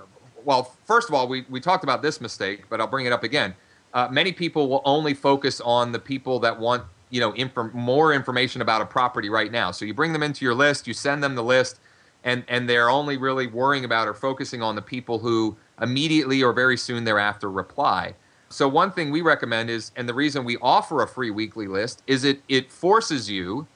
[0.46, 3.24] well, first of all, we, we talked about this mistake, but I'll bring it up
[3.24, 3.56] again
[3.94, 8.14] uh, many people will only focus on the people that want you know inf- more
[8.14, 9.72] information about a property right now.
[9.72, 11.80] So you bring them into your list, you send them the list,
[12.24, 16.54] and and they're only really worrying about or focusing on the people who immediately or
[16.54, 18.16] very soon thereafter reply.
[18.50, 22.04] So one thing we recommend is, and the reason we offer a free weekly list
[22.06, 23.68] is it it forces you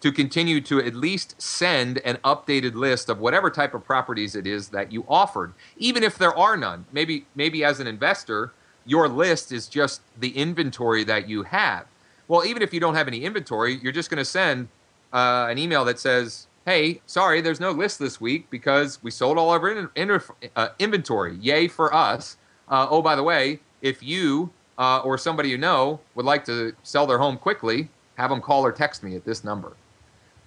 [0.00, 4.46] to continue to at least send an updated list of whatever type of properties it
[4.46, 6.84] is that you offered, even if there are none.
[6.92, 8.52] Maybe maybe as an investor
[8.86, 11.86] your list is just the inventory that you have.
[12.28, 14.68] Well, even if you don't have any inventory, you're just going to send
[15.12, 19.38] uh, an email that says, "Hey, sorry, there's no list this week because we sold
[19.38, 20.20] all our in, in,
[20.56, 21.36] uh, inventory.
[21.36, 22.36] Yay for us!
[22.68, 26.74] Uh, oh, by the way, if you uh, or somebody you know would like to
[26.82, 29.72] sell their home quickly, have them call or text me at this number."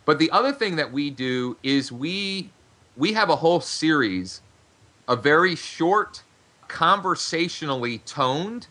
[0.06, 2.49] But the other thing that we do is we
[2.95, 4.41] we have a whole series
[5.08, 6.23] of very short
[6.67, 8.67] conversationally toned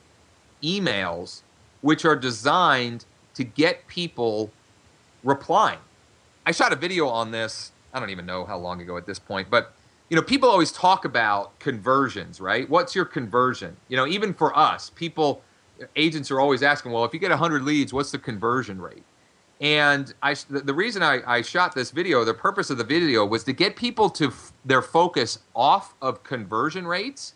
[0.62, 1.42] emails
[1.80, 3.04] which are designed
[3.34, 4.50] to get people
[5.22, 5.78] replying.
[6.46, 9.18] I shot a video on this, I don't even know how long ago at this
[9.18, 9.72] point, but
[10.08, 12.70] you know, people always talk about conversions, right?
[12.70, 13.76] What's your conversion?
[13.88, 15.42] You know, even for us, people
[15.96, 19.02] agents are always asking, well, if you get 100 leads, what's the conversion rate?
[19.60, 23.42] And I, the reason I, I shot this video, the purpose of the video was
[23.44, 27.34] to get people to f- their focus off of conversion rates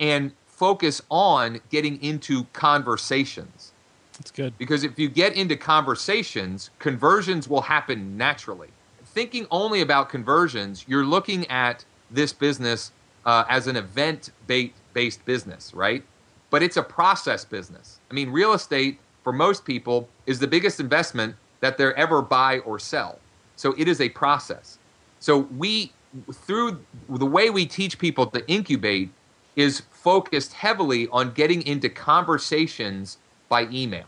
[0.00, 3.72] and focus on getting into conversations.
[4.18, 4.56] That's good.
[4.58, 8.68] Because if you get into conversations, conversions will happen naturally.
[9.04, 12.92] Thinking only about conversions, you're looking at this business
[13.24, 16.02] uh, as an event based business, right?
[16.50, 17.98] But it's a process business.
[18.10, 22.60] I mean, real estate for most people is the biggest investment that they're ever buy
[22.60, 23.18] or sell.
[23.56, 24.78] So it is a process.
[25.20, 25.92] So we,
[26.32, 29.10] through the way we teach people to incubate,
[29.56, 33.18] is focused heavily on getting into conversations
[33.48, 34.06] by email.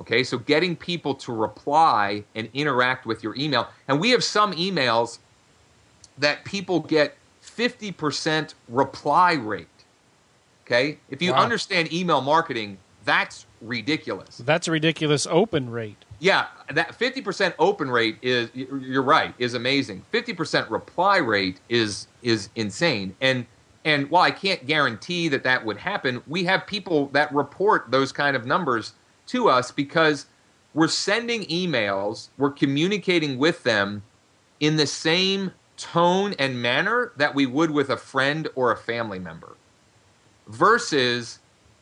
[0.00, 3.68] Okay, so getting people to reply and interact with your email.
[3.86, 5.18] And we have some emails
[6.16, 9.66] that people get 50% reply rate.
[10.64, 11.42] Okay, if you wow.
[11.42, 14.38] understand email marketing, that's ridiculous.
[14.38, 16.04] That's a ridiculous open rate.
[16.18, 20.04] Yeah, that 50% open rate is you're right, is amazing.
[20.12, 23.16] 50% reply rate is is insane.
[23.20, 23.46] And
[23.84, 28.12] and while I can't guarantee that that would happen, we have people that report those
[28.12, 28.92] kind of numbers
[29.28, 30.26] to us because
[30.74, 34.02] we're sending emails, we're communicating with them
[34.60, 39.18] in the same tone and manner that we would with a friend or a family
[39.18, 39.56] member
[40.46, 41.38] versus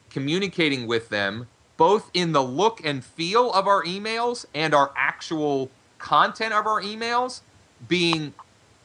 [0.09, 5.71] communicating with them both in the look and feel of our emails and our actual
[5.99, 7.41] content of our emails
[7.89, 8.33] being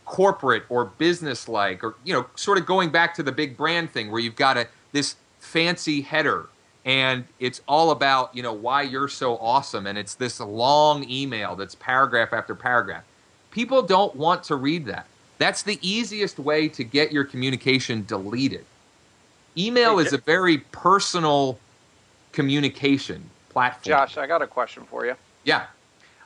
[0.06, 3.90] corporate or business like or you know sort of going back to the big brand
[3.92, 6.48] thing where you've got a this fancy header
[6.86, 11.56] and it's all about you know why you're so awesome and it's this long email
[11.56, 13.04] that's paragraph after paragraph
[13.52, 15.06] people don't want to read that
[15.38, 18.66] that's the easiest way to get your communication deleted
[19.58, 21.58] email is a very personal
[22.34, 23.92] communication platform.
[23.92, 25.16] Josh, I got a question for you.
[25.46, 25.68] Yeah.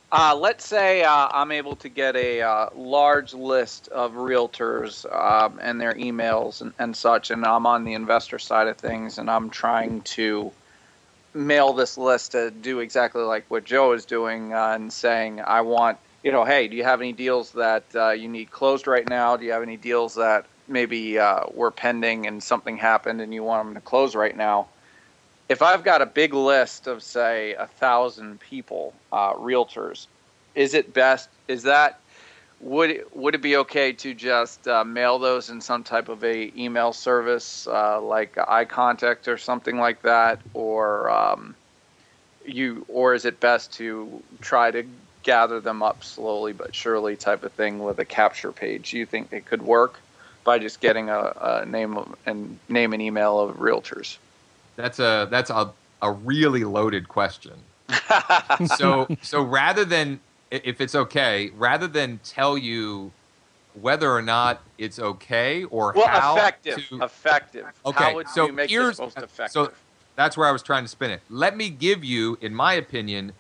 [0.10, 5.60] Uh, let's say uh, I'm able to get a uh, large list of realtors um,
[5.62, 9.30] and their emails and, and, such, and I'm on the investor side of things, and
[9.30, 10.54] I'm trying to
[11.34, 15.60] mail this list to do exactly like what Joe is doing uh, and saying, I
[15.62, 19.08] want, you know, hey, do you have any deals that uh, you need closed right
[19.08, 19.36] now?
[19.36, 23.44] Do you have any deals that maybe uh, were pending and something happened and you
[23.44, 24.68] want them to close right now?
[25.50, 30.08] If I've got a big list of say a thousand people, uh, realtors,
[30.56, 31.30] is it best?
[31.48, 32.00] Is that
[32.60, 36.52] would would it be okay to just uh, mail those in some type of a
[36.58, 38.38] email service uh, like
[38.70, 41.56] Contact or something like that, or um,
[42.46, 44.84] you, or is it best to try to
[45.24, 48.92] gather them up slowly but surely type of thing with a capture page?
[48.92, 50.00] Do you think it could work
[50.44, 54.18] by just getting a, a name and name and email of realtors?
[54.78, 57.56] That's a that's a a really loaded question.
[58.78, 63.12] so so rather than if it's okay, rather than tell you
[63.82, 67.66] whether or not it's okay or well, how effective, to, effective.
[67.86, 69.52] Okay, how so you make here's, most effective?
[69.52, 69.72] So
[70.16, 71.22] that's where I was trying to spin it.
[71.30, 73.34] Let me give you, in my opinion,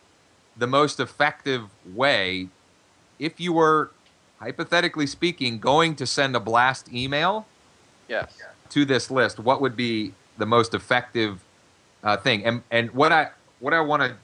[0.55, 2.49] the most effective way.
[3.19, 3.91] If you were,
[4.39, 7.47] hypothetically speaking, going to send a blast email,
[8.07, 8.37] yes,
[8.69, 11.43] to this list, what would be the most effective
[12.03, 12.45] uh, thing.
[12.45, 14.15] And and what I what I want to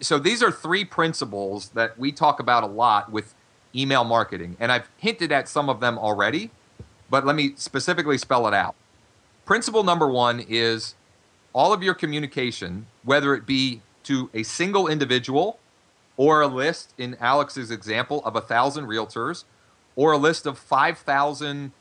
[0.00, 3.34] so these are three principles that we talk about a lot with
[3.74, 6.50] email marketing, and I've hinted at some of them already,
[7.10, 8.74] but let me specifically spell it out.
[9.44, 10.94] Principle number one is
[11.52, 15.58] all of your communication, whether it be to a single individual
[16.16, 19.44] or a list in Alex's example of a thousand realtors
[19.94, 21.72] or a list of 5,000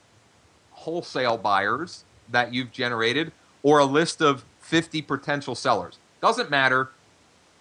[0.72, 3.32] wholesale buyers that you've generated
[3.66, 5.98] or a list of 50 potential sellers.
[6.22, 6.92] Doesn't matter.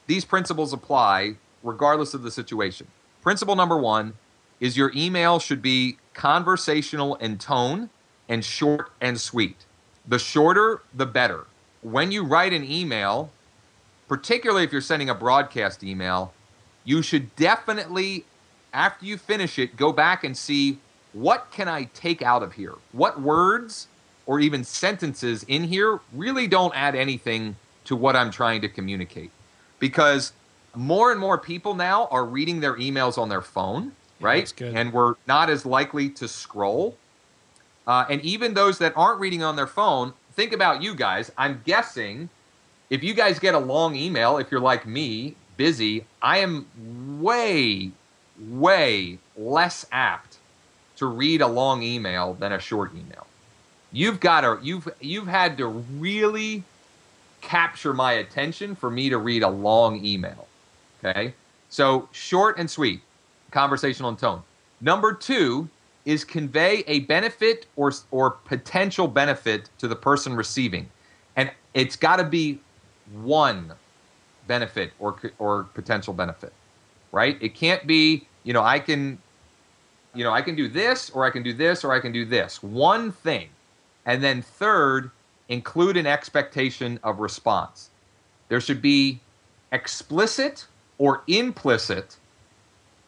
[0.06, 2.88] These principles apply regardless of the situation.
[3.22, 4.12] Principle number one
[4.60, 7.88] is your email should be conversational in tone
[8.28, 9.64] and short and sweet.
[10.06, 11.46] The shorter, the better.
[11.80, 13.30] When you write an email,
[14.06, 16.34] particularly if you're sending a broadcast email,
[16.84, 18.26] you should definitely,
[18.74, 20.80] after you finish it, go back and see
[21.14, 22.74] what can I take out of here?
[22.92, 23.88] What words
[24.27, 29.31] or even sentences in here really don't add anything to what I'm trying to communicate.
[29.79, 30.33] Because
[30.75, 34.52] more and more people now are reading their emails on their phone, yeah, right?
[34.75, 36.96] And we're not as likely to scroll.
[37.87, 41.31] Uh, and even those that aren't reading on their phone, think about you guys.
[41.37, 42.31] I'm guessing
[42.88, 46.66] if you guys get a long email, if you're like me, busy, I am
[47.20, 47.90] way,
[48.38, 50.38] way less apt
[50.96, 53.27] to read a long email than a short email
[53.94, 56.64] you've got to you've you've had to really
[57.40, 60.46] capture my attention for me to read a long email.
[61.02, 61.34] Okay?
[61.68, 63.00] So short and sweet,
[63.50, 64.42] conversational in tone.
[64.80, 65.68] Number two
[66.04, 70.90] is convey a benefit or or potential benefit to the person receiving,
[71.36, 72.58] and it's got to be
[73.12, 73.72] one
[74.46, 76.52] benefit or or potential benefit,
[77.12, 77.38] right?
[77.40, 79.18] It can't be you know I can
[80.14, 82.24] you know I can do this or I can do this or I can do
[82.24, 83.48] this one thing,
[84.07, 85.11] and then third
[85.48, 87.90] include an expectation of response.
[88.48, 89.21] There should be
[89.73, 90.67] explicit
[90.98, 92.17] or implicit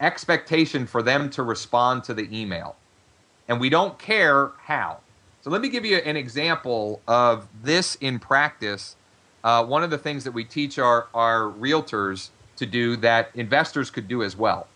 [0.00, 2.76] expectation for them to respond to the email.
[3.48, 4.98] And we don't care how.
[5.42, 8.96] So let me give you an example of this in practice.
[9.44, 13.90] Uh, one of the things that we teach our, our realtors to do that investors
[13.90, 14.66] could do as well.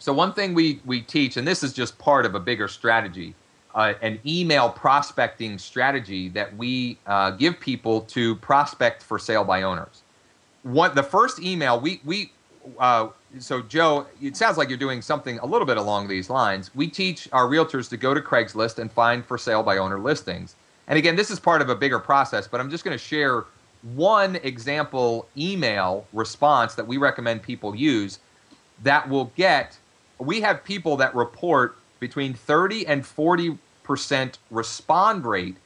[0.00, 3.34] So one thing we, we teach, and this is just part of a bigger strategy,
[3.78, 9.62] uh, an email prospecting strategy that we uh, give people to prospect for sale by
[9.62, 10.02] owners.
[10.64, 12.32] What the first email we we
[12.80, 13.08] uh,
[13.38, 16.74] so Joe, it sounds like you're doing something a little bit along these lines.
[16.74, 20.56] We teach our realtors to go to Craigslist and find for sale by owner listings.
[20.88, 23.44] And again, this is part of a bigger process, but I'm just going to share
[23.94, 28.18] one example email response that we recommend people use
[28.82, 29.78] that will get
[30.18, 33.56] we have people that report between 30 and 40
[33.88, 35.56] percent respond rate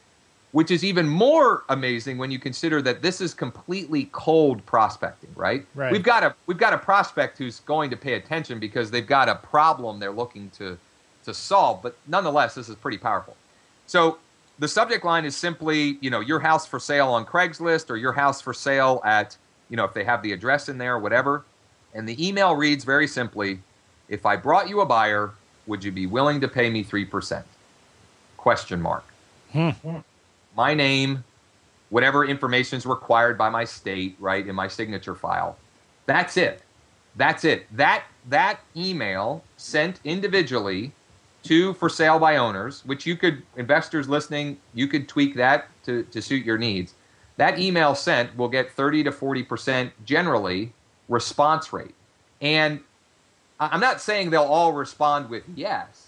[0.53, 5.65] which is even more amazing when you consider that this is completely cold prospecting, right?
[5.73, 5.91] Right.
[5.91, 9.27] We've got a we've got a prospect who's going to pay attention because they've got
[9.27, 10.77] a problem they're looking to
[11.25, 13.35] to solve, but nonetheless, this is pretty powerful.
[13.87, 14.19] So
[14.59, 18.13] the subject line is simply, you know, your house for sale on Craigslist or your
[18.13, 19.35] house for sale at,
[19.69, 21.45] you know, if they have the address in there, whatever.
[21.95, 23.59] And the email reads very simply,
[24.07, 25.31] if I brought you a buyer,
[25.65, 27.43] would you be willing to pay me 3%?
[28.43, 29.05] Question mark.
[29.53, 29.69] Hmm.
[30.57, 31.23] My name,
[31.89, 35.57] whatever information is required by my state, right, in my signature file.
[36.07, 36.61] That's it.
[37.15, 37.67] That's it.
[37.73, 40.91] That that email sent individually
[41.43, 46.03] to for sale by owners, which you could investors listening, you could tweak that to,
[46.11, 46.95] to suit your needs.
[47.37, 50.73] That email sent will get 30 to 40% generally
[51.07, 51.95] response rate.
[52.41, 52.81] And
[53.57, 56.02] I'm not saying they'll all respond with yes,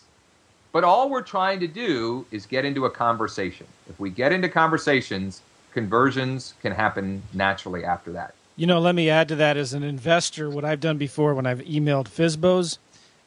[0.76, 3.65] but all we're trying to do is get into a conversation.
[3.89, 8.34] If we get into conversations, conversions can happen naturally after that.
[8.57, 11.45] You know, let me add to that as an investor, what I've done before when
[11.45, 12.78] I've emailed FSBOs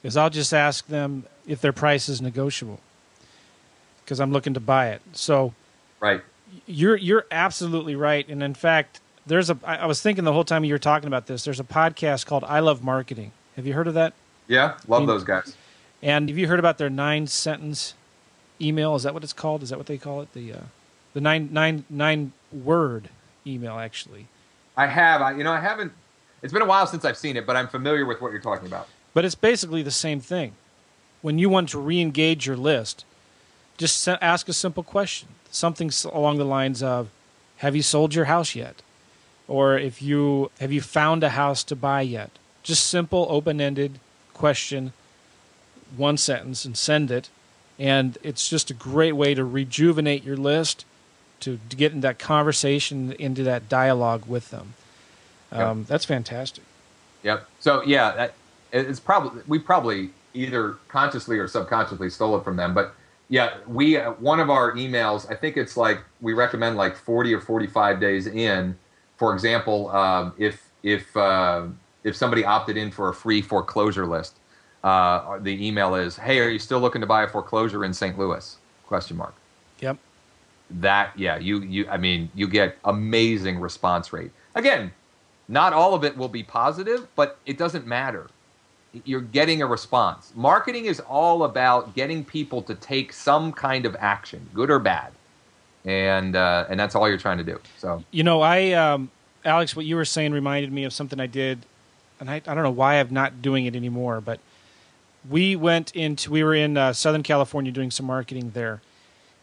[0.03, 2.79] is I'll just ask them if their price is negotiable
[4.05, 5.01] because I'm looking to buy it.
[5.13, 5.55] So
[5.99, 6.21] Right.
[6.67, 8.29] you're you're absolutely right.
[8.29, 9.57] And in fact, there's a.
[9.63, 12.43] I was thinking the whole time you were talking about this, there's a podcast called
[12.43, 13.31] I Love Marketing.
[13.55, 14.13] Have you heard of that?
[14.47, 15.55] Yeah, love mean- those guys.
[16.01, 17.93] And have you heard about their nine sentence
[18.61, 18.95] email?
[18.95, 19.63] Is that what it's called?
[19.63, 20.33] Is that what they call it?
[20.33, 20.57] The uh,
[21.13, 23.09] the nine nine nine word
[23.45, 24.27] email actually.
[24.77, 25.21] I have.
[25.21, 25.91] I, you know, I haven't.
[26.41, 28.65] It's been a while since I've seen it, but I'm familiar with what you're talking
[28.67, 28.87] about.
[29.13, 30.53] But it's basically the same thing.
[31.21, 33.03] When you want to re-engage your list,
[33.77, 37.09] just ask a simple question, something s- along the lines of,
[37.57, 38.81] "Have you sold your house yet?"
[39.49, 42.29] Or if you have you found a house to buy yet?
[42.63, 43.99] Just simple, open-ended
[44.33, 44.93] question,
[45.95, 47.29] one sentence, and send it.
[47.77, 50.85] And it's just a great way to rejuvenate your list,
[51.41, 54.73] to, to get in that conversation, into that dialogue with them.
[55.51, 56.63] Um, That's fantastic.
[57.23, 57.47] Yep.
[57.59, 58.33] So yeah, that,
[58.71, 62.73] it's probably we probably either consciously or subconsciously stole it from them.
[62.73, 62.93] But
[63.29, 65.29] yeah, we uh, one of our emails.
[65.29, 68.77] I think it's like we recommend like 40 or 45 days in.
[69.17, 71.65] For example, um, if if uh,
[72.03, 74.38] if somebody opted in for a free foreclosure list,
[74.83, 78.17] uh, the email is, "Hey, are you still looking to buy a foreclosure in St.
[78.17, 78.57] Louis?"
[78.87, 79.33] Question mark.
[79.81, 79.97] Yep.
[80.71, 84.91] that yeah you you i mean you get amazing response rate again
[85.47, 88.27] not all of it will be positive but it doesn't matter
[89.05, 93.95] you're getting a response marketing is all about getting people to take some kind of
[93.99, 95.11] action good or bad
[95.85, 99.09] and uh, and that's all you're trying to do so You know, I, um,
[99.45, 101.59] Alex, what you were saying reminded me of something I did,
[102.19, 104.39] and I, I don't know why I'm not doing it anymore, but
[105.27, 108.81] we went into, we were in uh, Southern California doing some marketing there,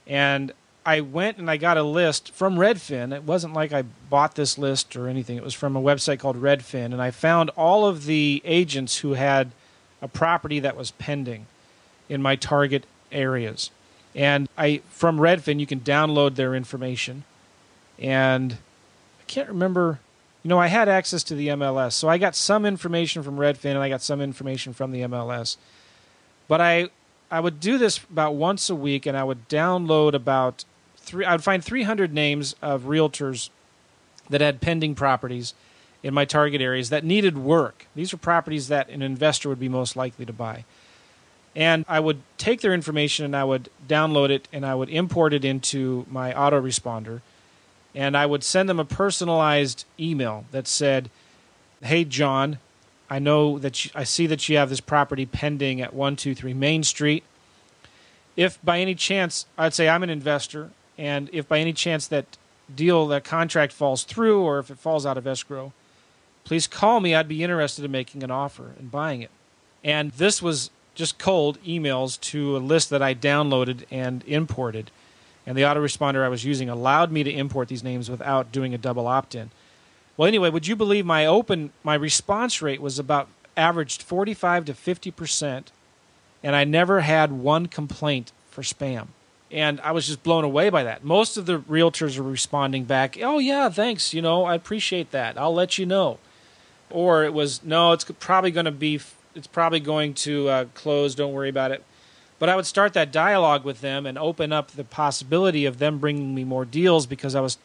[0.06, 0.52] and
[0.86, 3.12] I went and I got a list from Redfin.
[3.12, 5.36] It wasn't like I bought this list or anything.
[5.36, 9.14] It was from a website called Redfin, and I found all of the agents who
[9.14, 9.50] had
[10.00, 11.46] a property that was pending
[12.08, 13.70] in my target areas.
[14.14, 17.24] And I from Redfin, you can download their information,
[17.98, 19.98] and I can't remember.
[20.46, 23.70] You know, I had access to the MLS, so I got some information from Redfin,
[23.70, 25.56] and I got some information from the MLS.
[26.46, 26.90] But I
[27.32, 30.64] I would do this about once a week, and I would download about
[30.98, 31.24] three.
[31.24, 33.50] I would find 300 names of realtors
[34.30, 35.52] that had pending properties,
[36.04, 37.88] in my target areas that needed work.
[37.96, 40.64] These are properties that an investor would be most likely to buy.
[41.56, 45.32] And I would take their information and I would download it and I would import
[45.32, 47.22] it into my autoresponder.
[47.96, 51.10] And I would send them a personalized email that said,
[51.82, 52.58] Hey, John,
[53.08, 56.82] I know that you, I see that you have this property pending at 123 Main
[56.82, 57.24] Street.
[58.36, 62.36] If by any chance, I'd say I'm an investor, and if by any chance that
[62.74, 65.72] deal, that contract falls through, or if it falls out of escrow,
[66.44, 67.14] please call me.
[67.14, 69.30] I'd be interested in making an offer and buying it.
[69.82, 74.90] And this was just cold emails to a list that I downloaded and imported.
[75.46, 78.78] And the autoresponder I was using allowed me to import these names without doing a
[78.78, 79.50] double opt in.
[80.16, 84.74] Well, anyway, would you believe my open my response rate was about averaged 45 to
[84.74, 85.72] 50 percent,
[86.42, 89.08] and I never had one complaint for spam.
[89.52, 91.04] And I was just blown away by that.
[91.04, 94.12] Most of the realtors were responding back, "Oh yeah, thanks.
[94.12, 95.38] You know, I appreciate that.
[95.38, 96.18] I'll let you know."
[96.90, 98.98] Or it was, "No, it's probably going to be,
[99.34, 101.14] it's probably going to uh, close.
[101.14, 101.84] Don't worry about it."
[102.38, 105.98] But I would start that dialogue with them and open up the possibility of them
[105.98, 107.56] bringing me more deals because I was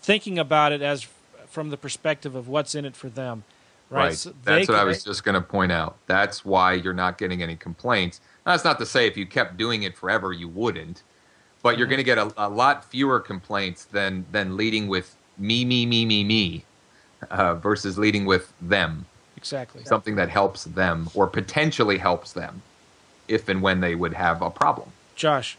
[0.00, 1.06] thinking about it as
[1.48, 3.44] from the perspective of what's in it for them.
[3.90, 4.06] Right.
[4.06, 4.16] Right.
[4.16, 5.96] So That's what I was just going to point out.
[6.06, 8.20] That's why you're not getting any complaints.
[8.44, 11.02] That's not to say if you kept doing it forever, you wouldn't.
[11.62, 11.90] But you're mm-hmm.
[11.90, 16.04] going to get a, a, lot fewer complaints than than leading with me, me, me,
[16.04, 16.64] me, me,
[17.30, 19.06] uh, versus leading with them.
[19.36, 19.84] Exactly.
[19.84, 22.62] Something that helps them or potentially helps them,
[23.28, 24.90] if and when they would have a problem.
[25.16, 25.56] Josh,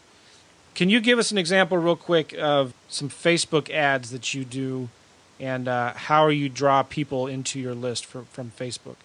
[0.74, 4.88] can you give us an example, real quick, of some Facebook ads that you do
[5.40, 8.96] and uh, how you draw people into your list for, from Facebook?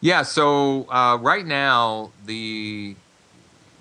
[0.00, 2.94] Yeah, so uh, right now the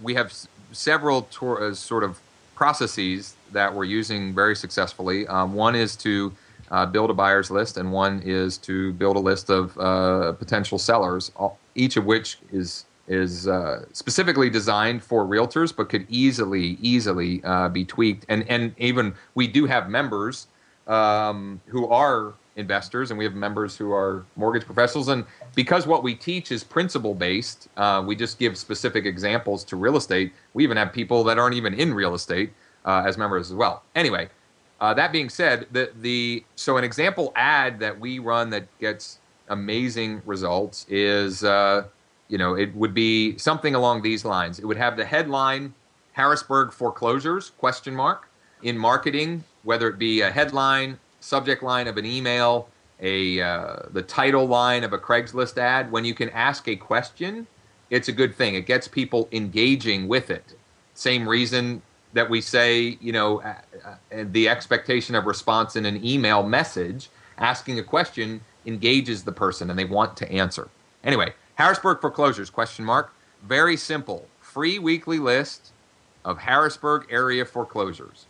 [0.02, 2.20] we have s- several tor- uh, sort of
[2.56, 5.28] processes that we're using very successfully.
[5.28, 6.34] Um, one is to
[6.72, 10.80] uh, build a buyer's list, and one is to build a list of uh, potential
[10.80, 16.78] sellers, all, each of which is is uh, specifically designed for realtors, but could easily
[16.82, 17.42] easily
[17.72, 18.26] be tweaked.
[18.30, 20.48] And and even we do have members
[20.88, 25.08] um, who are investors, and we have members who are mortgage professionals.
[25.08, 25.26] And
[25.56, 29.98] because what we teach is principle based, uh, we just give specific examples to real
[29.98, 30.34] estate.
[30.54, 32.54] We even have people that aren't even in real estate
[32.86, 33.84] uh, as members as well.
[33.96, 34.30] Anyway,
[34.80, 39.20] uh, that being said, the the so an example ad that we run that gets
[39.50, 41.86] amazing results is uh,
[42.28, 44.60] you know it would be something along these lines.
[44.60, 45.74] It would have the headline
[46.14, 48.28] Harrisburg foreclosures question mark
[48.64, 52.70] in marketing whether it be a headline, subject line of an email,
[53.02, 57.48] a uh, the title line of a Craigslist ad, when you can ask a question,
[57.90, 58.56] it's a good thing.
[58.56, 60.56] It gets people engaging with it.
[60.94, 61.82] Same reason
[62.14, 67.10] that we say, you know, uh, uh, the expectation of response in an email message,
[67.38, 70.70] asking a question engages the person and they want to answer.
[71.04, 73.14] Anyway, Harrisburg foreclosures question mark.
[73.44, 74.28] Very simple.
[74.40, 75.72] Free weekly list
[76.24, 78.26] of Harrisburg area foreclosures.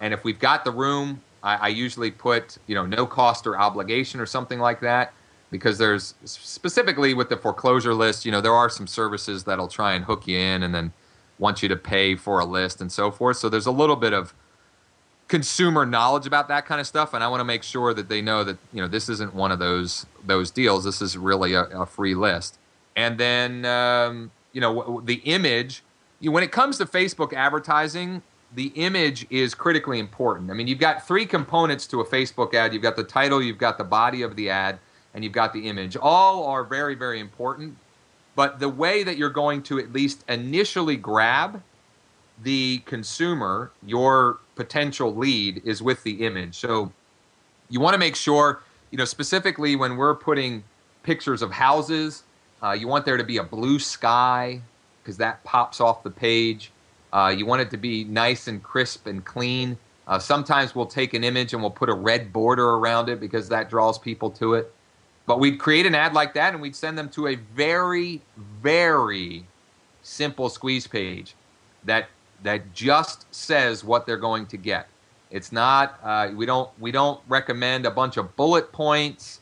[0.00, 3.58] And if we've got the room, I, I usually put you know no cost or
[3.58, 5.12] obligation or something like that
[5.50, 9.92] because there's specifically with the foreclosure list, you know, there are some services that'll try
[9.94, 10.92] and hook you in and then
[11.38, 13.36] want you to pay for a list and so forth.
[13.36, 14.34] So there's a little bit of
[15.28, 18.20] consumer knowledge about that kind of stuff, and I want to make sure that they
[18.20, 20.84] know that you know this isn't one of those those deals.
[20.84, 22.58] This is really a, a free list.
[22.96, 25.82] And then um, you know the image.
[26.20, 28.22] You, when it comes to Facebook advertising,
[28.54, 30.50] the image is critically important.
[30.50, 32.72] I mean, you've got three components to a Facebook ad.
[32.72, 34.78] You've got the title, you've got the body of the ad,
[35.12, 35.96] and you've got the image.
[36.00, 37.76] All are very, very important.
[38.36, 41.62] But the way that you're going to at least initially grab
[42.42, 46.56] the consumer, your potential lead, is with the image.
[46.56, 46.92] So
[47.68, 50.64] you want to make sure, you know, specifically when we're putting
[51.02, 52.24] pictures of houses,
[52.62, 54.60] uh, you want there to be a blue sky
[55.02, 56.70] because that pops off the page.
[57.12, 59.76] Uh, you want it to be nice and crisp and clean.
[60.06, 63.48] Uh, sometimes we'll take an image and we'll put a red border around it because
[63.48, 64.72] that draws people to it.
[65.26, 68.20] But we'd create an ad like that and we'd send them to a very,
[68.62, 69.46] very
[70.02, 71.34] simple squeeze page
[71.84, 72.08] that
[72.44, 74.86] that just says what they're going to get.
[75.30, 75.98] It's not.
[76.02, 76.70] Uh, we don't.
[76.78, 79.40] We don't recommend a bunch of bullet points,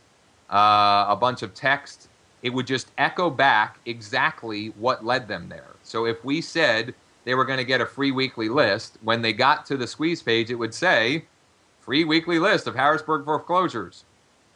[0.50, 2.08] uh, a bunch of text.
[2.42, 5.76] It would just echo back exactly what led them there.
[5.82, 6.94] So if we said
[7.24, 8.98] they were going to get a free weekly list.
[9.02, 11.24] When they got to the squeeze page, it would say,
[11.80, 14.04] free weekly list of Harrisburg foreclosures.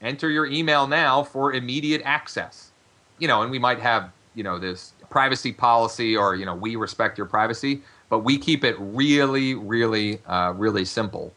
[0.02, 2.72] Enter your email now for immediate access.
[3.18, 6.76] You know, and we might have, you know, this privacy policy or, you know, we
[6.76, 11.32] respect your privacy, but we keep it really, really, uh, really simple.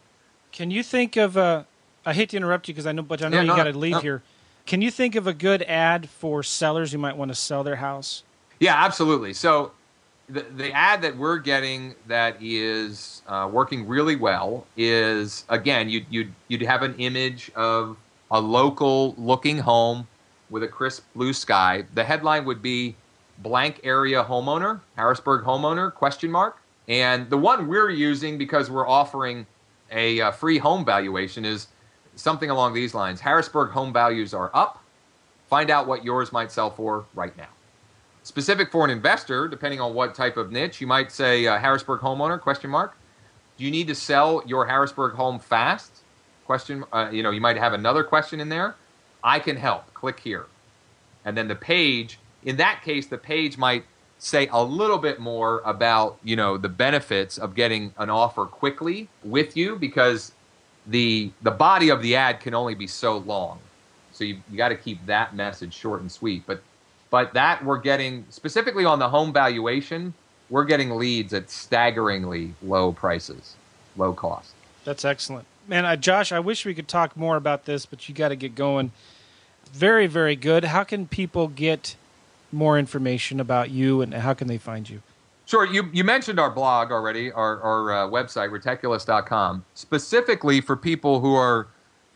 [0.51, 1.63] Can you think of, uh,
[2.05, 3.63] I hate to interrupt you because I know, but I know yeah, you no, got
[3.65, 3.99] to leave no.
[3.99, 4.23] here.
[4.65, 7.77] Can you think of a good ad for sellers who might want to sell their
[7.77, 8.23] house?
[8.59, 9.33] Yeah, absolutely.
[9.33, 9.71] So
[10.27, 16.05] the, the ad that we're getting that is uh, working really well is again you'd,
[16.09, 17.97] you'd, you'd have an image of
[18.29, 20.07] a local looking home
[20.49, 21.83] with a crisp blue sky.
[21.93, 22.95] The headline would be
[23.39, 26.61] blank area homeowner, Harrisburg homeowner, question mark.
[26.87, 29.45] And the one we're using because we're offering
[29.91, 31.67] a uh, free home valuation is
[32.15, 33.21] something along these lines.
[33.21, 34.83] Harrisburg home values are up.
[35.47, 37.47] Find out what yours might sell for right now.
[38.23, 42.01] Specific for an investor, depending on what type of niche, you might say uh, Harrisburg
[42.01, 42.95] homeowner question mark.
[43.57, 46.03] Do you need to sell your Harrisburg home fast?
[46.45, 46.83] Question.
[46.91, 48.75] Uh, you know, you might have another question in there.
[49.23, 49.93] I can help.
[49.93, 50.45] Click here,
[51.25, 52.19] and then the page.
[52.43, 53.83] In that case, the page might
[54.17, 59.07] say a little bit more about you know the benefits of getting an offer quickly
[59.23, 60.33] with you because
[60.87, 63.59] the the body of the ad can only be so long
[64.11, 66.61] so you, you got to keep that message short and sweet but
[67.09, 70.13] but that we're getting specifically on the home valuation
[70.49, 73.55] we're getting leads at staggeringly low prices
[73.95, 74.51] low cost
[74.85, 75.45] That's excellent.
[75.67, 78.55] Man, Josh, I wish we could talk more about this, but you got to get
[78.55, 78.91] going.
[79.71, 80.63] Very, very good.
[80.63, 81.95] How can people get
[82.51, 85.01] more information about you and how can they find you?
[85.45, 85.65] Sure.
[85.65, 91.33] You, you mentioned our blog already, our, our uh, website, retechulous.com, specifically for people who
[91.33, 91.67] are,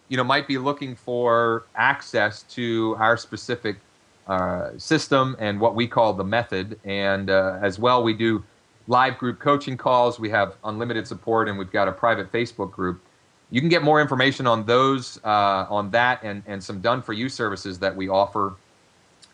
[0.08, 3.78] you know, might be looking for access to our specific
[4.28, 6.80] uh, system and what we call the method.
[6.86, 8.44] And uh, as well, we do
[8.88, 10.20] live group coaching calls.
[10.20, 13.02] We have unlimited support, and we've got a private Facebook group.
[13.50, 17.14] You can get more information on those, uh, on that, and, and some done for
[17.14, 18.54] you services that we offer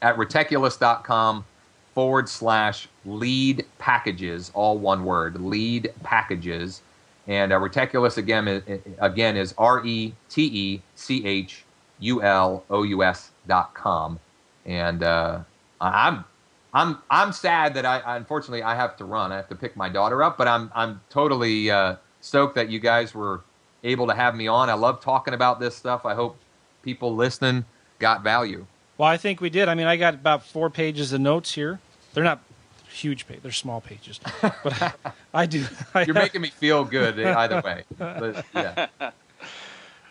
[0.02, 1.45] at retechulous.com
[1.93, 6.82] forward slash lead packages, all one word, lead packages.
[7.28, 11.64] And uh, REtechulous again, is- again is R E T E C H
[12.00, 14.20] U L O U S dot com.
[14.66, 15.39] And uh,
[15.82, 16.24] I'm
[16.74, 19.32] I'm I'm sad that I unfortunately I have to run.
[19.32, 22.80] I have to pick my daughter up, but I'm I'm totally uh, stoked that you
[22.80, 23.41] guys were
[23.84, 24.70] able to have me on.
[24.70, 26.06] I love talking about this stuff.
[26.06, 26.38] I hope
[26.84, 27.66] people listening
[28.00, 28.66] got value.
[29.00, 29.70] Well, I think we did.
[29.70, 31.80] I mean, I got about four pages of notes here.
[32.14, 32.41] They're not
[32.91, 34.20] huge pages; they're small pages.
[34.41, 34.93] But I,
[35.34, 35.66] I do.
[35.95, 37.84] I You're making me feel good either way.
[37.97, 38.88] But, yeah.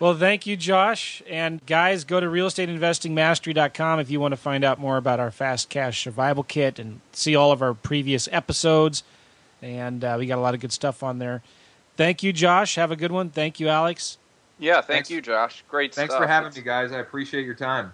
[0.01, 1.22] Well, thank you, Josh.
[1.28, 5.68] And guys, go to realestateinvestingmastery.com if you want to find out more about our Fast
[5.68, 9.03] Cash Survival Kit and see all of our previous episodes.
[9.61, 11.43] And uh, we got a lot of good stuff on there.
[11.99, 12.76] Thank you, Josh.
[12.76, 13.28] Have a good one.
[13.28, 14.16] Thank you, Alex.
[14.59, 15.11] Yeah, thank Thanks.
[15.11, 15.62] you, Josh.
[15.68, 16.22] Great Thanks stuff.
[16.22, 16.91] for having It's- me, guys.
[16.93, 17.93] I appreciate your time.